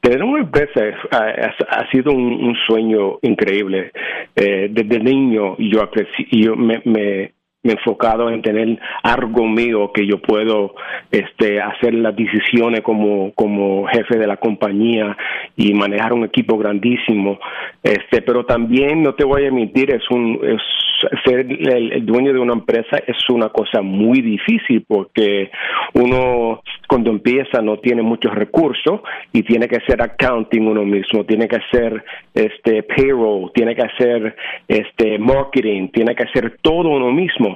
[0.03, 0.81] Tener una empresa
[1.13, 3.93] ha, sido un, sueño increíble.
[4.37, 5.91] Eh, desde niño yo,
[6.31, 10.75] yo me, enfocado en tener algo mío que yo puedo
[11.11, 15.17] este, hacer las decisiones como, como jefe de la compañía
[15.57, 17.39] y manejar un equipo grandísimo.
[17.83, 20.41] Este, pero también, no te voy a mentir, es un,
[21.25, 25.51] ser el, dueño de una empresa es una cosa muy difícil porque
[25.95, 29.01] uno cuando empieza no tiene muchos recursos
[29.33, 34.37] y tiene que hacer accounting uno mismo, tiene que hacer este payroll, tiene que hacer
[34.67, 37.50] este marketing, tiene que hacer todo uno mismo.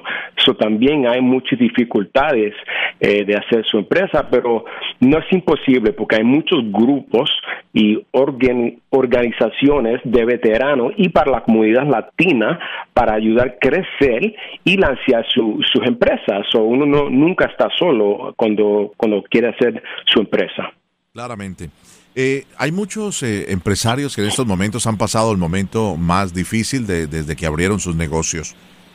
[0.59, 2.55] También hay muchas dificultades
[3.01, 4.65] eh, de hacer su empresa, pero
[5.01, 7.31] no es imposible porque hay muchos grupos
[7.73, 12.59] y organizaciones de veteranos y para la comunidad latina
[12.93, 16.47] para ayudar a crecer y lanzar su, sus empresas.
[16.55, 20.73] O uno no, nunca está solo cuando, cuando quiere hacer su empresa.
[21.13, 21.71] Claramente.
[22.17, 26.87] Eh, hay muchos eh, empresarios que en estos momentos han pasado el momento más difícil
[26.87, 28.55] desde que abrieron sus negocios.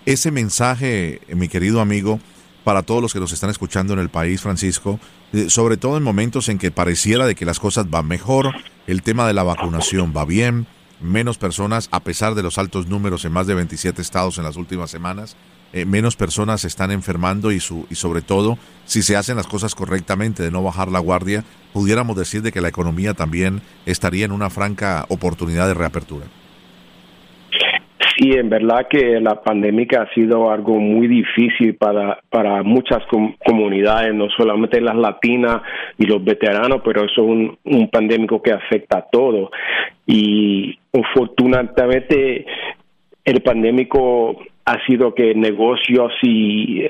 [0.09, 2.19] Ese mensaje, mi querido amigo,
[2.63, 4.99] para todos los que nos están escuchando en el país, Francisco,
[5.33, 8.51] eh, sobre todo en momentos en que pareciera de que las cosas van mejor,
[8.87, 10.65] el tema de la vacunación va bien,
[10.99, 14.55] menos personas, a pesar de los altos números en más de 27 estados en las
[14.55, 15.35] últimas semanas,
[15.73, 19.75] eh, menos personas están enfermando y, su, y sobre todo, si se hacen las cosas
[19.75, 24.31] correctamente de no bajar la guardia, pudiéramos decir de que la economía también estaría en
[24.31, 26.25] una franca oportunidad de reapertura.
[28.19, 33.01] Sí, en verdad que la pandemia ha sido algo muy difícil para, para muchas
[33.45, 35.61] comunidades, no solamente las latinas
[35.97, 39.51] y los veteranos, pero eso es un, un pandémico que afecta a todos.
[40.05, 42.45] Y afortunadamente
[43.23, 46.85] el pandémico ha sido que negocios y,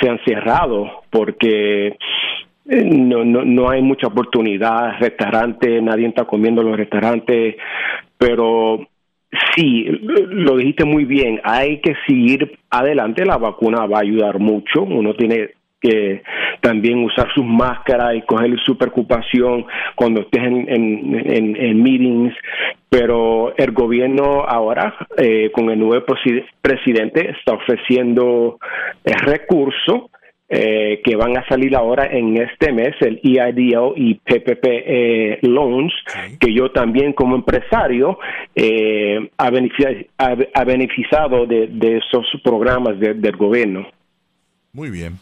[0.00, 6.62] se han cerrado porque eh, no, no, no hay mucha oportunidad, restaurantes, nadie está comiendo
[6.62, 7.54] en los restaurantes,
[8.18, 8.88] pero
[9.54, 11.40] Sí, lo dijiste muy bien.
[11.44, 13.24] Hay que seguir adelante.
[13.24, 14.82] La vacuna va a ayudar mucho.
[14.82, 16.22] Uno tiene que
[16.60, 22.34] también usar sus máscaras y coger su preocupación cuando estés en, en, meetings.
[22.88, 26.04] Pero el gobierno ahora, eh, con el nuevo
[26.62, 28.58] presidente, está ofreciendo
[29.04, 30.10] recursos
[30.46, 35.92] eh, que van a salir ahora en este mes, el EIDL y PPP eh, Loans,
[36.38, 38.18] que yo también como empresario
[38.54, 43.86] eh, ha, beneficiado, de, esos programas del gobierno.
[44.72, 45.18] Muy bien.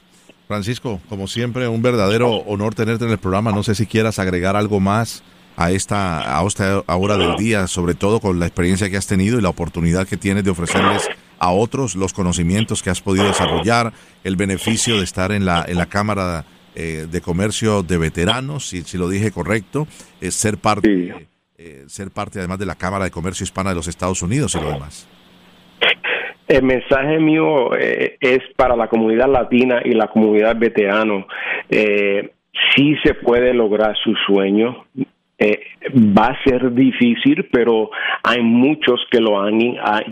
[0.49, 3.53] Francisco, como siempre, un verdadero honor tenerte en el programa.
[3.53, 5.23] No sé si quieras agregar algo más
[5.57, 9.39] a esta, a esta hora del día, sobre todo con la experiencia que has tenido
[9.39, 11.09] y la oportunidad que tienes de ofrecerles
[11.43, 15.77] a otros los conocimientos que has podido desarrollar, el beneficio de estar en la, en
[15.77, 16.45] la Cámara
[16.77, 19.89] eh, de Comercio de Veteranos, si, si lo dije correcto,
[20.21, 21.13] es ser parte,
[21.59, 24.61] eh, ser parte además de la Cámara de Comercio Hispana de los Estados Unidos y
[24.61, 25.09] lo demás.
[26.47, 31.27] El mensaje mío eh, es para la comunidad latina y la comunidad veterano.
[31.69, 34.85] Sí se puede lograr su sueño.
[35.43, 35.61] Eh,
[35.93, 37.91] va a ser difícil, pero
[38.23, 39.59] hay muchos que lo han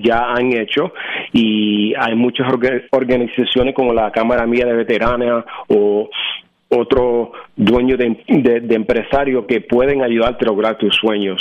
[0.03, 0.93] ya han hecho
[1.33, 2.49] y hay muchas
[2.91, 6.11] organizaciones como la Cámara Mía de Veteranas o
[6.69, 8.17] otro dueño de,
[8.71, 11.41] empresario que pueden ayudarte a lograr tus sueños.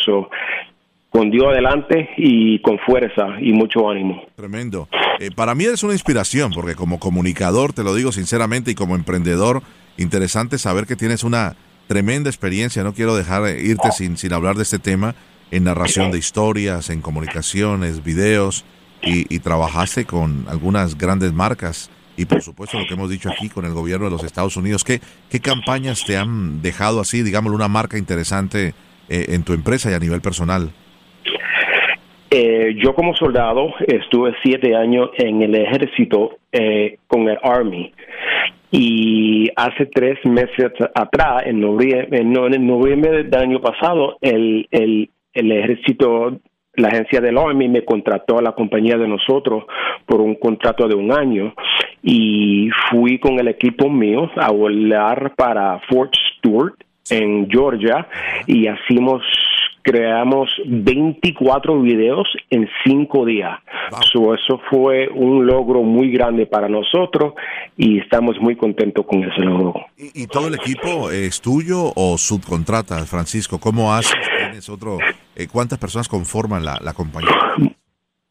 [1.10, 4.26] con Dios adelante y con fuerza y mucho ánimo.
[4.36, 4.88] Tremendo.
[5.20, 8.96] Eh, para mí es una inspiración porque como comunicador, te lo digo sinceramente, y como
[8.96, 9.64] emprendedor,
[9.98, 11.56] interesante saber que tienes una
[11.90, 12.84] tremenda experiencia.
[12.84, 15.16] No quiero dejar irte sin, sin hablar de este tema
[15.50, 18.64] en narración de historias, en comunicaciones, videos,
[19.02, 23.48] y, y trabajaste con algunas grandes marcas y por supuesto lo que hemos dicho aquí
[23.48, 24.84] con el gobierno de los Estados Unidos.
[24.84, 25.00] ¿Qué,
[25.30, 28.74] qué campañas te han dejado así, digamos, una marca interesante
[29.08, 30.70] eh, en tu empresa y a nivel personal?
[32.30, 37.92] Eh, yo como soldado estuve siete años en el ejército eh, con el Army
[38.72, 45.52] y hace tres meses atrás, en noviembre, en noviembre del año pasado, el, el, el
[45.52, 46.40] ejército
[46.76, 49.66] la agencia del Army me contrató a la compañía de nosotros
[50.06, 51.54] por un contrato de un año.
[52.02, 56.76] Y fui con el equipo mío a volar para Fort Stewart
[57.10, 58.08] en Georgia
[58.48, 59.22] y hacemos
[59.90, 63.60] creamos 24 videos en 5 días.
[64.36, 67.34] eso fue un logro muy grande para nosotros
[67.76, 69.86] y estamos muy contentos con ese logro.
[69.98, 73.60] ¿Y, todo el equipo es tuyo o subcontrata, Francisco?
[73.60, 74.14] ¿Cómo haces?
[74.38, 75.00] ¿Tienes otro?
[75.36, 77.36] Eh, ¿Cuántas personas conforman la, la compañía?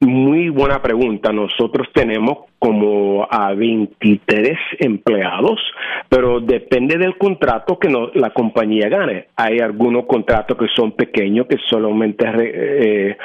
[0.00, 1.32] Muy buena pregunta.
[1.32, 5.60] Nosotros tenemos como a 23 empleados,
[6.08, 9.26] pero depende del contrato que la compañía gane.
[9.34, 13.16] Hay algunos contratos que son pequeños, que solamente eh,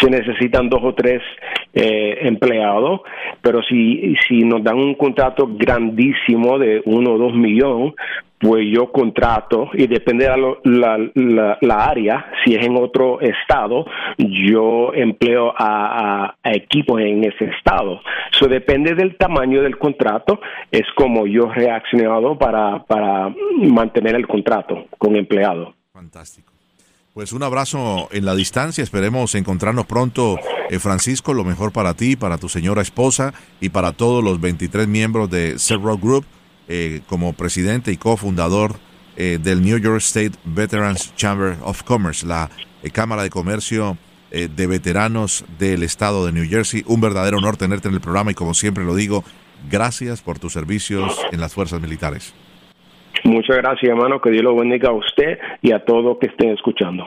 [0.00, 1.20] se necesitan dos o tres
[1.74, 3.02] eh, empleados,
[3.42, 7.92] pero si, si nos dan un contrato grandísimo de uno o dos millones,
[8.38, 14.92] pues yo contrato y depende de la, la, área, si es en otro estado, yo
[14.94, 18.00] empleo a, equipos en ese estado.
[18.32, 24.26] Eso depende del tamaño del contrato, es como yo he reaccionado para, para mantener el
[24.26, 25.74] contrato con empleado.
[25.92, 26.52] Fantástico.
[27.14, 30.38] Pues un abrazo en la distancia, esperemos encontrarnos pronto,
[30.70, 34.86] eh, Francisco, lo mejor para ti, para tu señora esposa y para todos los 23
[34.86, 36.24] miembros de Several Group
[36.68, 38.72] eh, como presidente y cofundador
[39.16, 42.50] eh, del New York State Veterans Chamber of Commerce, la
[42.82, 43.96] eh, Cámara de Comercio
[44.30, 46.84] de Veteranos del Estado de New Jersey.
[46.86, 49.24] Un verdadero honor tenerte en el programa y como siempre lo digo,
[49.70, 52.34] gracias por tus servicios en las fuerzas militares.
[53.24, 54.20] Muchas gracias, hermano.
[54.20, 57.06] Que Dios lo bendiga a usted y a todos que estén escuchando.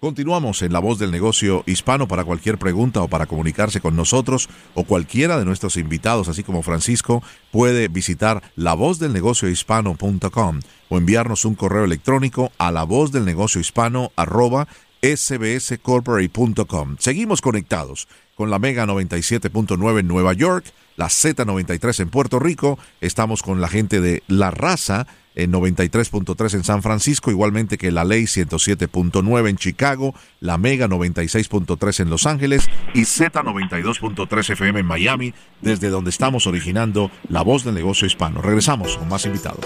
[0.00, 4.48] Continuamos en La Voz del Negocio Hispano para cualquier pregunta o para comunicarse con nosotros
[4.72, 11.84] o cualquiera de nuestros invitados, así como Francisco, puede visitar lavozdelnegociohispano.com o enviarnos un correo
[11.84, 14.68] electrónico a lavozdelnegociohispano arroba
[15.02, 16.96] sbscorporate.com.
[16.98, 20.64] Seguimos conectados con la Mega 97.9 en Nueva York,
[20.96, 26.64] la Z93 en Puerto Rico, estamos con la gente de La Raza en 93.3 en
[26.64, 32.68] San Francisco, igualmente que la Ley 107.9 en Chicago, la Mega 96.3 en Los Ángeles
[32.94, 38.42] y Z92.3 FM en Miami, desde donde estamos originando la voz del negocio hispano.
[38.42, 39.64] Regresamos con más invitados.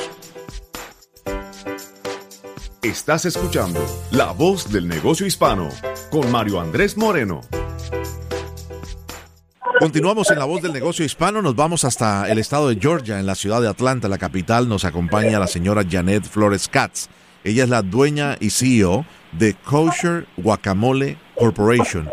[2.85, 5.70] Estás escuchando La Voz del Negocio Hispano
[6.11, 7.40] con Mario Andrés Moreno.
[9.80, 13.26] Continuamos en la voz del negocio hispano, nos vamos hasta el estado de Georgia, en
[13.26, 17.08] la ciudad de Atlanta, la capital, nos acompaña la señora Janet Flores Katz.
[17.42, 22.08] Ella es la dueña y CEO de Kosher Guacamole Corporation.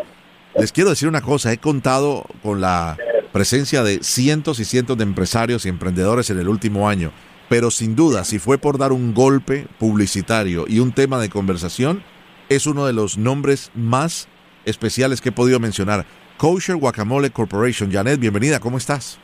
[0.56, 2.98] Les quiero decir una cosa, he contado con la
[3.32, 7.12] presencia de cientos y cientos de empresarios y emprendedores en el último año,
[7.48, 12.02] pero sin duda, si fue por dar un golpe publicitario y un tema de conversación,
[12.48, 14.28] es uno de los nombres más
[14.64, 16.06] especiales que he podido mencionar.
[16.42, 17.88] Kosher Guacamole Corporation.
[17.88, 19.20] Janet, bienvenida, ¿cómo estás?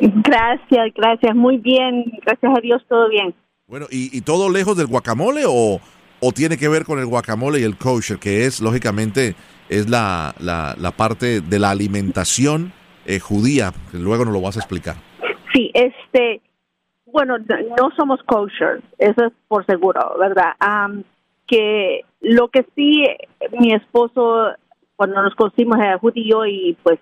[0.00, 3.34] Gracias, gracias, muy bien, gracias a Dios, todo bien.
[3.66, 5.78] Bueno, ¿y, todo lejos del guacamole o,
[6.18, 9.34] o, tiene que ver con el guacamole y el kosher, que es, lógicamente,
[9.68, 12.72] es la, la, parte de la alimentación
[13.04, 14.96] eh, judía, que luego nos lo vas a explicar?
[15.52, 16.40] Sí, este,
[17.04, 20.54] bueno, no somos kosher, eso es por seguro, ¿verdad?
[21.46, 23.04] que lo que sí,
[23.60, 24.54] mi esposo
[24.96, 26.98] cuando nos conocimos era judío y pues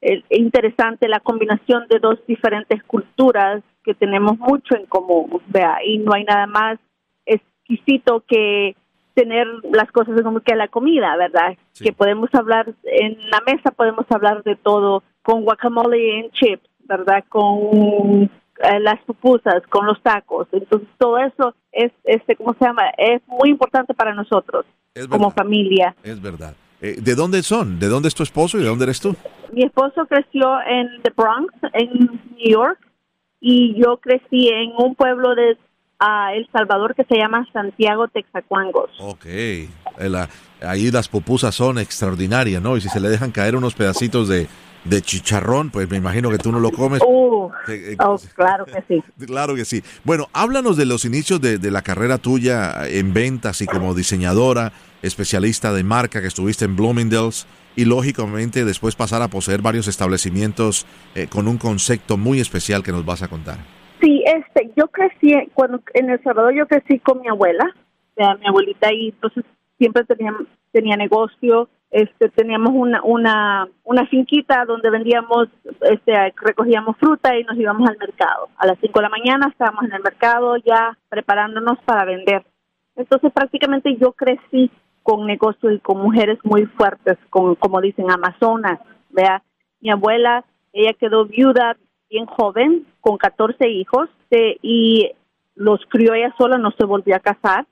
[0.00, 5.98] es interesante la combinación de dos diferentes culturas que tenemos mucho en común, vea, y
[5.98, 6.78] no hay nada más
[7.24, 8.76] exquisito que
[9.14, 11.56] tener las cosas como que la comida, ¿verdad?
[11.80, 17.24] Que podemos hablar en la mesa, podemos hablar de todo con guacamole en chips, ¿verdad?
[17.28, 20.48] Con eh, las pupusas, con los tacos.
[20.52, 22.90] Entonces, todo eso es, este, ¿cómo se llama?
[22.98, 24.66] Es muy importante para nosotros
[25.08, 25.94] como familia.
[26.02, 26.54] Es verdad.
[26.80, 27.78] Eh, ¿De dónde son?
[27.78, 29.14] ¿De dónde es tu esposo y de dónde eres tú?
[29.52, 31.90] Mi esposo creció en The Bronx, en
[32.36, 32.78] New York,
[33.40, 35.56] y yo crecí en un pueblo de
[35.98, 38.90] a El Salvador que se llama Santiago Texacuangos.
[39.00, 39.26] Ok,
[40.60, 42.76] ahí las pupusas son extraordinarias, ¿no?
[42.76, 44.46] Y si se le dejan caer unos pedacitos de,
[44.84, 47.00] de chicharrón, pues me imagino que tú no lo comes.
[47.00, 47.50] Uh,
[47.98, 49.02] oh, claro que sí.
[49.26, 49.82] Claro que sí.
[50.04, 54.72] Bueno, háblanos de los inicios de, de, la carrera tuya en ventas y como diseñadora,
[55.06, 57.46] especialista de marca que estuviste en Bloomingdale's
[57.76, 62.92] y lógicamente después pasar a poseer varios establecimientos eh, con un concepto muy especial que
[62.92, 63.58] nos vas a contar.
[64.00, 67.64] Sí, este, yo crecí, cuando en El Salvador yo crecí con mi abuela,
[68.16, 69.44] mi abuelita y entonces
[69.78, 70.34] siempre tenía,
[70.72, 75.48] tenía negocio, este, teníamos una, una, una finquita donde vendíamos,
[75.82, 78.48] este, recogíamos fruta y nos íbamos al mercado.
[78.56, 82.44] A las 5 de la mañana estábamos en el mercado ya preparándonos para vender.
[82.96, 84.70] Entonces prácticamente yo crecí
[85.06, 88.80] con negocios y con mujeres muy fuertes, con, como dicen, amazonas.
[89.10, 89.40] Vea,
[89.80, 91.76] mi abuela, ella quedó viuda
[92.10, 94.08] bien joven, con 14 hijos,
[94.62, 95.12] y
[95.54, 97.68] los crió ella sola, no se volvió a casar.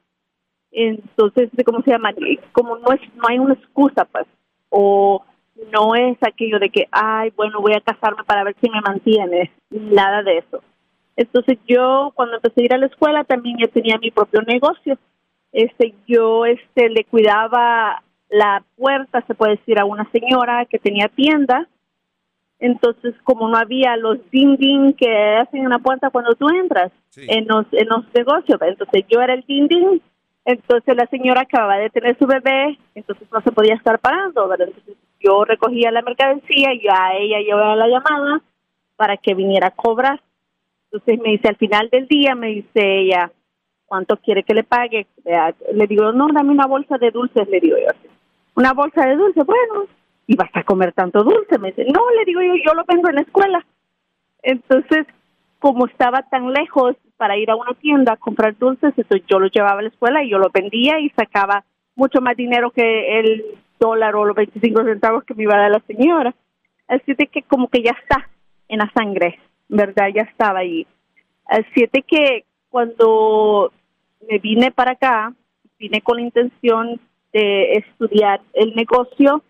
[0.70, 2.10] Entonces, ¿cómo se llama?
[2.52, 4.26] Como no, es, no hay una excusa, pues,
[4.68, 5.24] o
[5.72, 9.50] no es aquello de que, ay, bueno, voy a casarme para ver si me mantiene,
[9.70, 10.62] nada de eso.
[11.16, 14.98] Entonces yo cuando empecé a ir a la escuela también yo tenía mi propio negocio
[15.54, 21.08] este yo este le cuidaba la puerta se puede decir a una señora que tenía
[21.08, 21.68] tienda.
[22.58, 26.92] Entonces como no había los ding ding que hacen en la puerta cuando tú entras
[27.16, 30.00] en los en los negocios entonces yo era el ding ding
[30.44, 34.96] entonces la señora acababa de tener su bebé entonces no se podía estar parando entonces
[35.20, 38.42] yo recogía la mercancía y a ella llevaba la llamada
[38.96, 40.20] para que viniera a cobrar.
[40.90, 43.32] Entonces me dice al final del día me dice ella
[43.86, 45.06] ¿cuánto quiere que le pague?
[45.72, 48.10] Le digo, no, dame una bolsa de dulces, le digo yo.
[48.56, 49.86] Una bolsa de dulces, bueno,
[50.26, 51.58] y vas a comer tanto dulce.
[51.58, 53.64] Me dice, no, le digo yo, yo lo vendo en la escuela.
[54.42, 55.06] Entonces,
[55.58, 59.46] como estaba tan lejos para ir a una tienda a comprar dulces, entonces yo lo
[59.48, 61.64] llevaba a la escuela y yo lo vendía y sacaba
[61.96, 63.44] mucho más dinero que el
[63.78, 66.34] dólar o los 25 centavos que me iba a dar la señora.
[66.88, 68.28] Así de que como que ya está
[68.68, 70.08] en la sangre, ¿verdad?
[70.14, 70.86] Ya estaba ahí.
[71.46, 72.44] Así de que
[72.74, 73.70] cuando
[74.28, 75.32] me vine para acá,
[75.78, 77.00] vine con la intención
[77.32, 79.44] de estudiar el negocio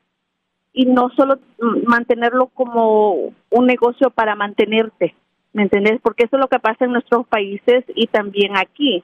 [0.74, 1.38] y no solo
[1.86, 5.14] mantenerlo como un negocio para mantenerte,
[5.54, 6.00] ¿me entiendes?
[6.02, 9.02] Porque eso es lo que pasa en nuestros países y también aquí.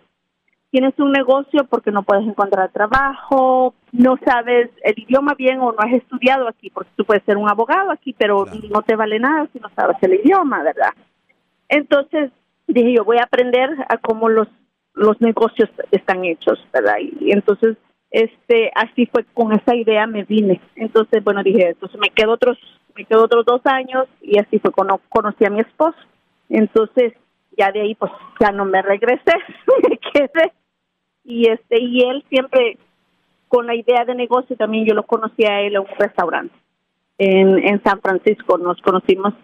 [0.71, 5.79] Tienes un negocio porque no puedes encontrar trabajo, no sabes el idioma bien o no
[5.79, 9.49] has estudiado aquí, porque tú puedes ser un abogado aquí, pero no te vale nada
[9.51, 10.93] si no sabes el idioma, ¿verdad?
[11.71, 12.31] Entonces,
[12.73, 14.49] dije yo voy a aprender a cómo los
[14.95, 16.97] los negocios están hechos, ¿verdad?
[16.99, 17.77] Y, entonces
[18.11, 20.61] este así fue con esa idea me vine.
[20.75, 22.59] Entonces, bueno, dije, entonces me quedo otros
[22.97, 25.97] me quedo otros dos años y así fue cuando conocí a mi esposo.
[26.49, 27.12] Entonces,
[27.57, 28.11] ya de ahí pues
[28.41, 29.33] ya no me regresé,
[29.89, 30.53] me quedé.
[31.25, 32.79] Y este y él siempre
[33.49, 36.55] con la idea de negocio también yo lo conocí a él en un restaurante
[37.21, 39.35] en, en San Francisco, nos conocimos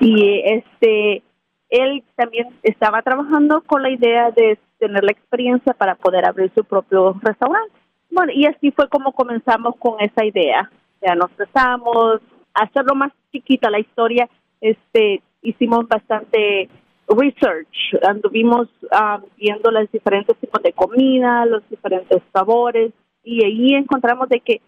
[0.00, 1.22] y este
[1.70, 6.64] él también estaba trabajando con la idea de tener la experiencia para poder abrir su
[6.64, 7.72] propio restaurante.
[8.10, 10.70] Bueno, y así fue como comenzamos con esa idea.
[11.02, 12.20] Ya nos empezamos
[12.54, 14.28] a hacerlo más chiquita la historia.
[14.60, 16.68] Este, hicimos bastante
[17.08, 17.68] research,
[18.06, 22.92] anduvimos um, viendo los diferentes tipos de comida, los diferentes sabores,
[23.22, 24.60] y ahí encontramos de que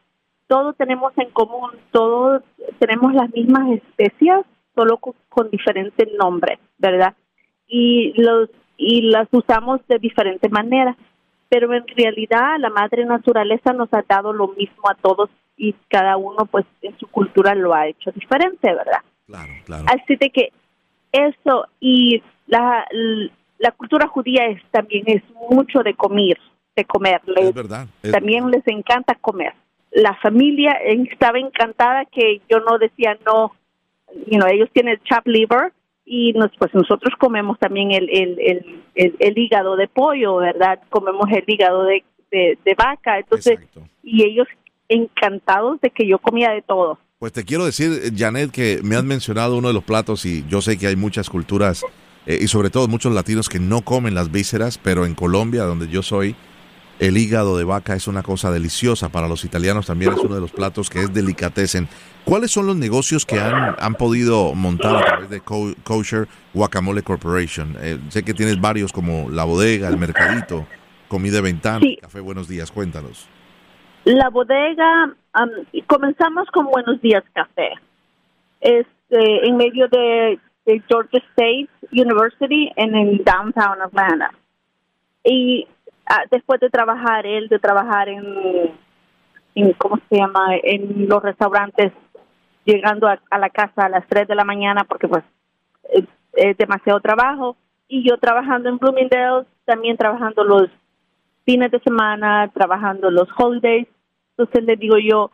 [0.47, 2.43] todos tenemos en común, todos
[2.79, 4.45] tenemos las mismas especias,
[4.75, 5.15] solo con,
[5.51, 7.15] diferentes nombres, ¿verdad?
[7.67, 10.97] Y los y las usamos de diferentes maneras,
[11.49, 16.17] pero en realidad la madre naturaleza nos ha dado lo mismo a todos y cada
[16.17, 19.03] uno pues en su cultura lo ha hecho diferente, ¿verdad?
[19.27, 19.85] Claro, claro.
[19.89, 20.53] Así de que
[21.11, 22.87] eso y la,
[23.59, 26.39] la cultura judía es también es mucho de comer,
[26.77, 27.21] de comer.
[27.37, 27.89] es verdad.
[28.13, 29.55] también les encanta comer.
[29.91, 33.53] La familia estaba encantada que yo no decía no
[34.27, 35.73] you know, ellos tienen chop liver
[36.09, 38.39] y nos, pues nosotros comemos también el, el,
[38.95, 40.81] el, el, hígado de pollo, ¿verdad?
[40.89, 43.59] Comemos el hígado de, de, vaca, entonces,
[44.03, 44.49] y ellos
[44.89, 46.99] encantados de que yo comía de todo.
[47.19, 50.63] Pues te quiero decir, Janet, que me has mencionado uno de los platos y yo
[50.63, 51.85] sé que hay muchas culturas
[52.27, 55.89] eh, y sobre todo muchos latinos que no comen las vísceras, pero en Colombia, donde
[55.89, 56.35] yo soy,
[57.01, 59.09] el hígado de vaca es una cosa deliciosa.
[59.09, 61.89] Para los italianos también es uno de los platos que es delicatessen.
[62.29, 67.75] ¿Cuáles son los negocios que han, han podido montar a través de Kosher Guacamole Corporation?
[67.81, 70.67] Eh, sé que tienes varios como La Bodega, El Mercadito,
[71.09, 72.71] Comida de Ventana, Café Buenos Días.
[72.71, 73.27] Cuéntanos.
[74.05, 75.15] La bodega,
[75.87, 77.71] comenzamos con Buenos Días Café.
[78.61, 80.39] Este, en medio de,
[80.87, 84.35] Georgia State University en el downtown Atlanta
[85.25, 85.67] y
[86.05, 88.75] ah, después de trabajar, él de trabajar en,
[89.55, 91.93] en, ¿cómo se llama?, en los restaurantes,
[92.73, 95.25] llegando a, a la casa a las 3 de la mañana porque pues
[95.91, 96.05] es,
[96.35, 97.57] es demasiado trabajo,
[97.89, 100.69] y yo trabajando en Bloomingdale's, también trabajando los
[101.45, 103.89] fines de semana, trabajando los holidays,
[104.37, 105.31] entonces le digo yo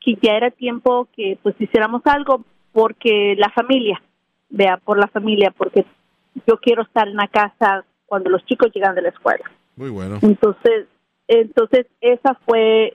[0.00, 4.00] que ya era tiempo que pues hiciéramos algo porque la familia,
[4.48, 5.84] vea, por la familia, porque
[6.46, 9.44] yo quiero estar en la casa cuando los chicos llegan de la escuela.
[9.76, 10.18] Muy bueno.
[10.22, 10.86] Entonces,
[11.26, 12.94] entonces esa fue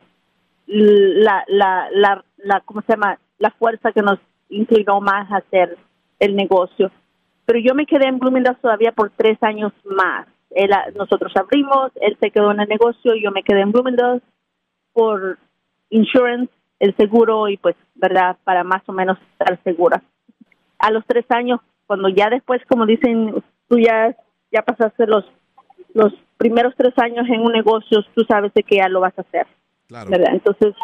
[0.66, 3.20] la, la, la, la, ¿cómo se llama?
[3.38, 4.20] La fuerza que nos
[4.50, 5.78] inclinó más a hacer
[6.20, 6.92] el negocio.
[7.46, 10.28] Pero yo me quedé en Bloomingdale's todavía por tres años más.
[10.52, 14.22] Él, nosotros abrimos, él se quedó en el negocio, yo me quedé en Bloomingdale's
[14.94, 15.38] por
[15.90, 18.38] insurance, el seguro y pues, ¿verdad?
[18.44, 20.02] Para más o menos estar segura.
[20.80, 24.16] A los tres años, cuando ya después, como dicen, tú ya,
[24.52, 25.26] ya pasaste los,
[25.94, 29.22] los primeros tres años en un negocio, tú sabes de que ya lo vas a
[29.22, 29.48] hacer.
[29.88, 30.10] Claro.
[30.10, 30.34] ¿verdad?
[30.34, 30.76] Entonces,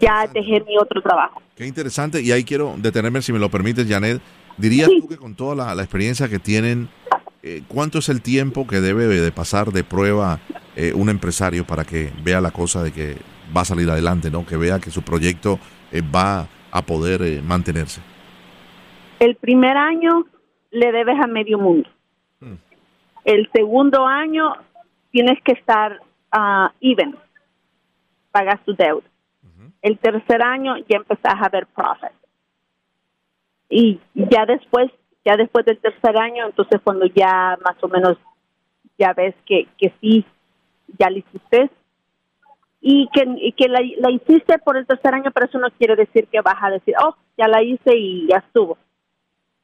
[0.00, 1.42] ya dejé mi otro trabajo.
[1.56, 2.20] Qué interesante.
[2.22, 4.20] Y ahí quiero detenerme, si me lo permites, Janet.
[4.56, 5.00] ¿Dirías Sí.
[5.00, 6.88] tú que con toda la, la experiencia que tienen,
[7.42, 10.40] eh, cuánto es el tiempo que debe de pasar de prueba
[10.76, 13.16] eh, un empresario para que vea la cosa de que
[13.56, 14.44] va a salir adelante, ¿no?
[14.44, 15.58] Que vea que su proyecto
[15.92, 18.00] eh, va a poder eh, mantenerse.
[19.20, 20.26] El primer año
[20.70, 21.88] le debes a medio mundo.
[22.40, 22.54] Mm.
[23.24, 24.52] El segundo año
[25.10, 26.00] tienes que estar
[26.32, 27.16] ah, even,
[28.30, 29.04] pagas tu deuda.
[29.82, 32.10] El tercer año ya empezás a ver profit.
[33.70, 34.90] Y ya después,
[35.24, 38.16] ya después del tercer año, entonces cuando ya más o menos
[38.98, 40.24] ya ves que, que sí,
[40.98, 41.70] ya lo hiciste,
[42.80, 46.28] y que, que la, la hiciste por el tercer año, pero eso no quiere decir
[46.28, 48.78] que vas a decir, oh, ya la hice y ya estuvo.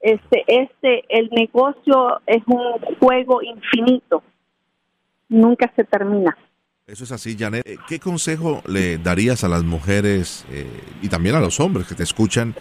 [0.01, 4.23] Este, este, el negocio es un juego infinito,
[5.29, 6.37] nunca se termina.
[6.87, 7.67] Eso es así, Janet.
[7.67, 10.67] Eh, ¿Qué consejo le darías a las mujeres eh,
[11.01, 12.55] y también a los hombres que te escuchan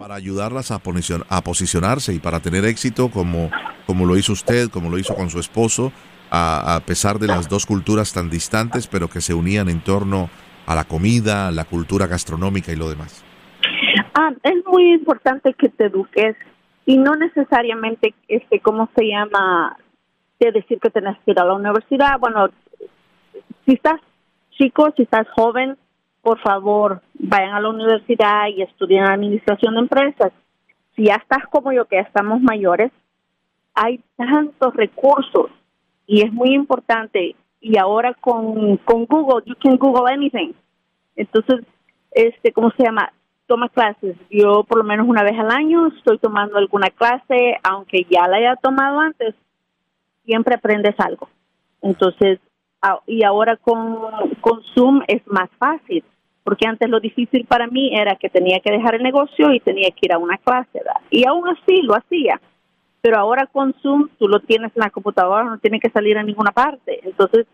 [0.00, 3.50] para ayudarlas a posicionarse y para tener éxito como,
[3.86, 5.92] como lo hizo usted, como lo hizo con su esposo,
[6.30, 10.30] a, a pesar de las dos culturas tan distantes, pero que se unían en torno
[10.66, 13.22] a la comida, la cultura gastronómica y lo demás?
[14.14, 16.34] Ah, es muy importante que te eduques
[16.86, 19.76] y no necesariamente, este, ¿cómo se llama?
[20.40, 22.18] De decir que tenés que ir a la universidad.
[22.18, 22.48] Bueno,
[23.66, 24.00] si estás
[24.52, 25.76] chico, si estás joven,
[26.22, 30.32] por favor, vayan a la universidad y estudien administración de empresas.
[30.94, 32.90] Si ya estás como yo, que ya estamos mayores,
[33.74, 35.50] hay tantos recursos
[36.06, 37.36] y es muy importante.
[37.60, 40.52] Y ahora con, con Google, you can Google anything.
[41.16, 41.64] Entonces,
[42.12, 43.12] este, ¿cómo se llama?
[43.46, 44.16] Toma clases.
[44.30, 48.38] Yo por lo menos una vez al año estoy tomando alguna clase, aunque ya la
[48.38, 49.34] haya tomado antes,
[50.24, 51.28] siempre aprendes algo.
[51.82, 52.40] Entonces,
[53.06, 53.98] y ahora con,
[54.74, 56.04] Zoom es más fácil,
[56.44, 59.90] porque antes lo difícil para mí era que tenía que dejar el negocio y tenía
[59.90, 61.00] que ir a una clase, ¿verdad?
[61.10, 62.40] Y aún así lo hacía.
[63.00, 66.22] Pero ahora con Zoom tú lo tienes en la computadora, no tienes que salir a
[66.22, 67.00] ninguna parte.
[67.02, 67.46] Entonces,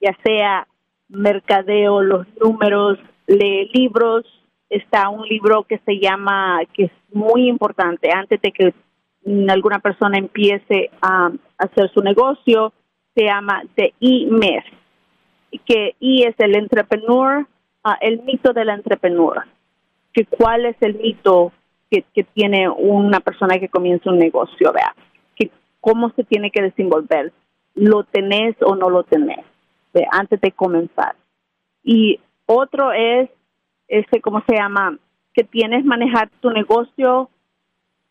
[0.00, 0.66] ya sea
[1.08, 4.24] mercadeo, los números, lee libros,
[4.68, 8.74] está un libro que se llama, que es muy importante, antes de que
[9.48, 12.72] alguna persona empiece a hacer su negocio,
[13.18, 14.64] se llama The E-Myth,
[15.64, 17.46] que E es el entrepreneur,
[17.82, 19.44] ah, el mito del entrepreneur,
[20.12, 21.52] que cuál es el mito
[21.90, 24.94] que, que tiene una persona que comienza un negocio, vea,
[25.34, 25.50] que
[25.80, 27.32] cómo se tiene que desenvolver,
[27.74, 29.44] lo tenés o no lo tenés,
[29.92, 31.16] ve, antes de comenzar.
[31.82, 33.30] Y otro es,
[33.88, 34.96] este, ¿cómo se llama?
[35.34, 37.30] Que tienes manejar tu negocio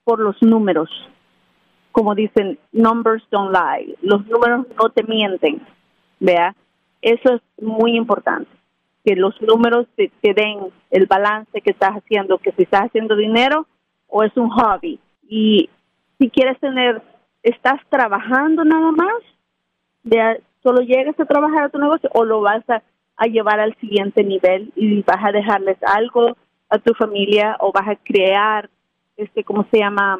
[0.03, 0.89] por los números.
[1.91, 3.95] Como dicen, numbers don't lie.
[4.01, 5.61] Los números no te mienten.
[6.19, 6.55] Vea,
[7.01, 8.49] eso es muy importante.
[9.05, 13.15] Que los números te, te den el balance que estás haciendo, que si estás haciendo
[13.15, 13.65] dinero
[14.07, 14.99] o es un hobby.
[15.27, 15.69] Y
[16.17, 17.01] si quieres tener,
[17.43, 19.15] estás trabajando nada más,
[20.03, 22.81] de, solo llegas a trabajar a tu negocio o lo vas a,
[23.17, 26.35] a llevar al siguiente nivel y vas a dejarles algo
[26.69, 28.69] a tu familia o vas a crear,
[29.15, 30.19] este, ¿cómo se llama?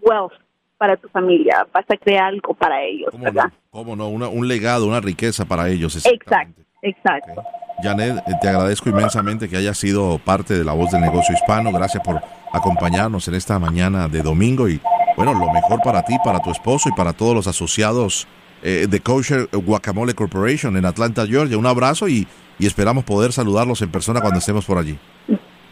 [0.00, 0.32] Wealth
[0.78, 3.44] para tu familia, vas a crear algo para ellos, ¿Cómo ¿verdad?
[3.46, 3.52] no?
[3.70, 4.08] ¿Cómo no?
[4.08, 5.96] Una- un legado, una riqueza para ellos.
[6.06, 7.42] Exacto, exacto.
[7.82, 11.70] Janet, eh, te agradezco inmensamente que hayas sido parte de la voz del negocio hispano.
[11.72, 12.20] Gracias por
[12.52, 14.80] acompañarnos en esta mañana de domingo y
[15.16, 18.26] bueno, lo mejor para ti, para tu esposo y para todos los asociados
[18.62, 21.56] eh, de Kosher Guacamole Corporation en Atlanta, Georgia.
[21.58, 22.26] Un abrazo y,
[22.58, 24.98] y esperamos poder saludarlos en persona cuando estemos por allí.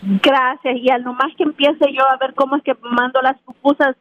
[0.02, 0.76] Gracias.
[0.76, 3.96] Y a lo más que empiece yo a ver cómo es que mando las pupusas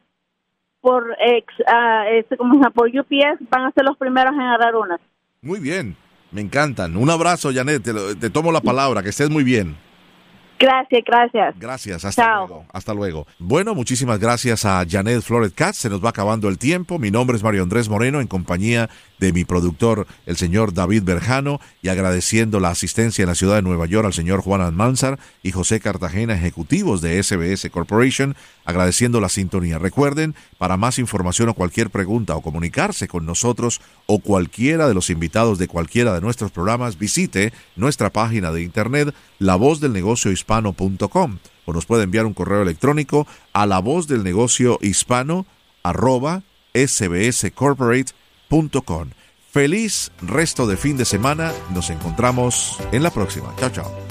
[0.86, 2.70] por ex, ah, este, ¿cómo se llama?
[2.70, 5.00] por UPS, van a ser los primeros en agarrar una.
[5.42, 5.96] Muy bien,
[6.30, 6.96] me encantan.
[6.96, 7.82] Un abrazo, Janet,
[8.20, 9.76] te, tomo la palabra, que estés muy bien.
[10.60, 11.58] Gracias, gracias.
[11.58, 12.66] Gracias, hasta luego.
[12.72, 13.26] Hasta luego.
[13.40, 15.78] Bueno, muchísimas gracias a Janet Flores Katz.
[15.78, 17.00] Se nos va acabando el tiempo.
[17.00, 21.60] Mi nombre es Mario Andrés Moreno, en compañía de mi productor, el señor David Berjano,
[21.82, 25.52] y agradeciendo la asistencia en la ciudad de Nueva York al señor Juan Almanzar y
[25.52, 29.78] José Cartagena, ejecutivos de SBS Corporation, agradeciendo la sintonía.
[29.78, 35.10] Recuerden, para más información o cualquier pregunta o comunicarse con nosotros o cualquiera de los
[35.10, 42.04] invitados de cualquiera de nuestros programas, visite nuestra página de internet lavozdelnegociohispano.com o nos puede
[42.04, 45.46] enviar un correo electrónico a la voz del negocio hispano
[45.82, 46.42] arroba.
[49.50, 51.52] Feliz resto de fin de semana.
[51.74, 53.54] Nos encontramos en la próxima.
[53.58, 54.05] Chao, chao.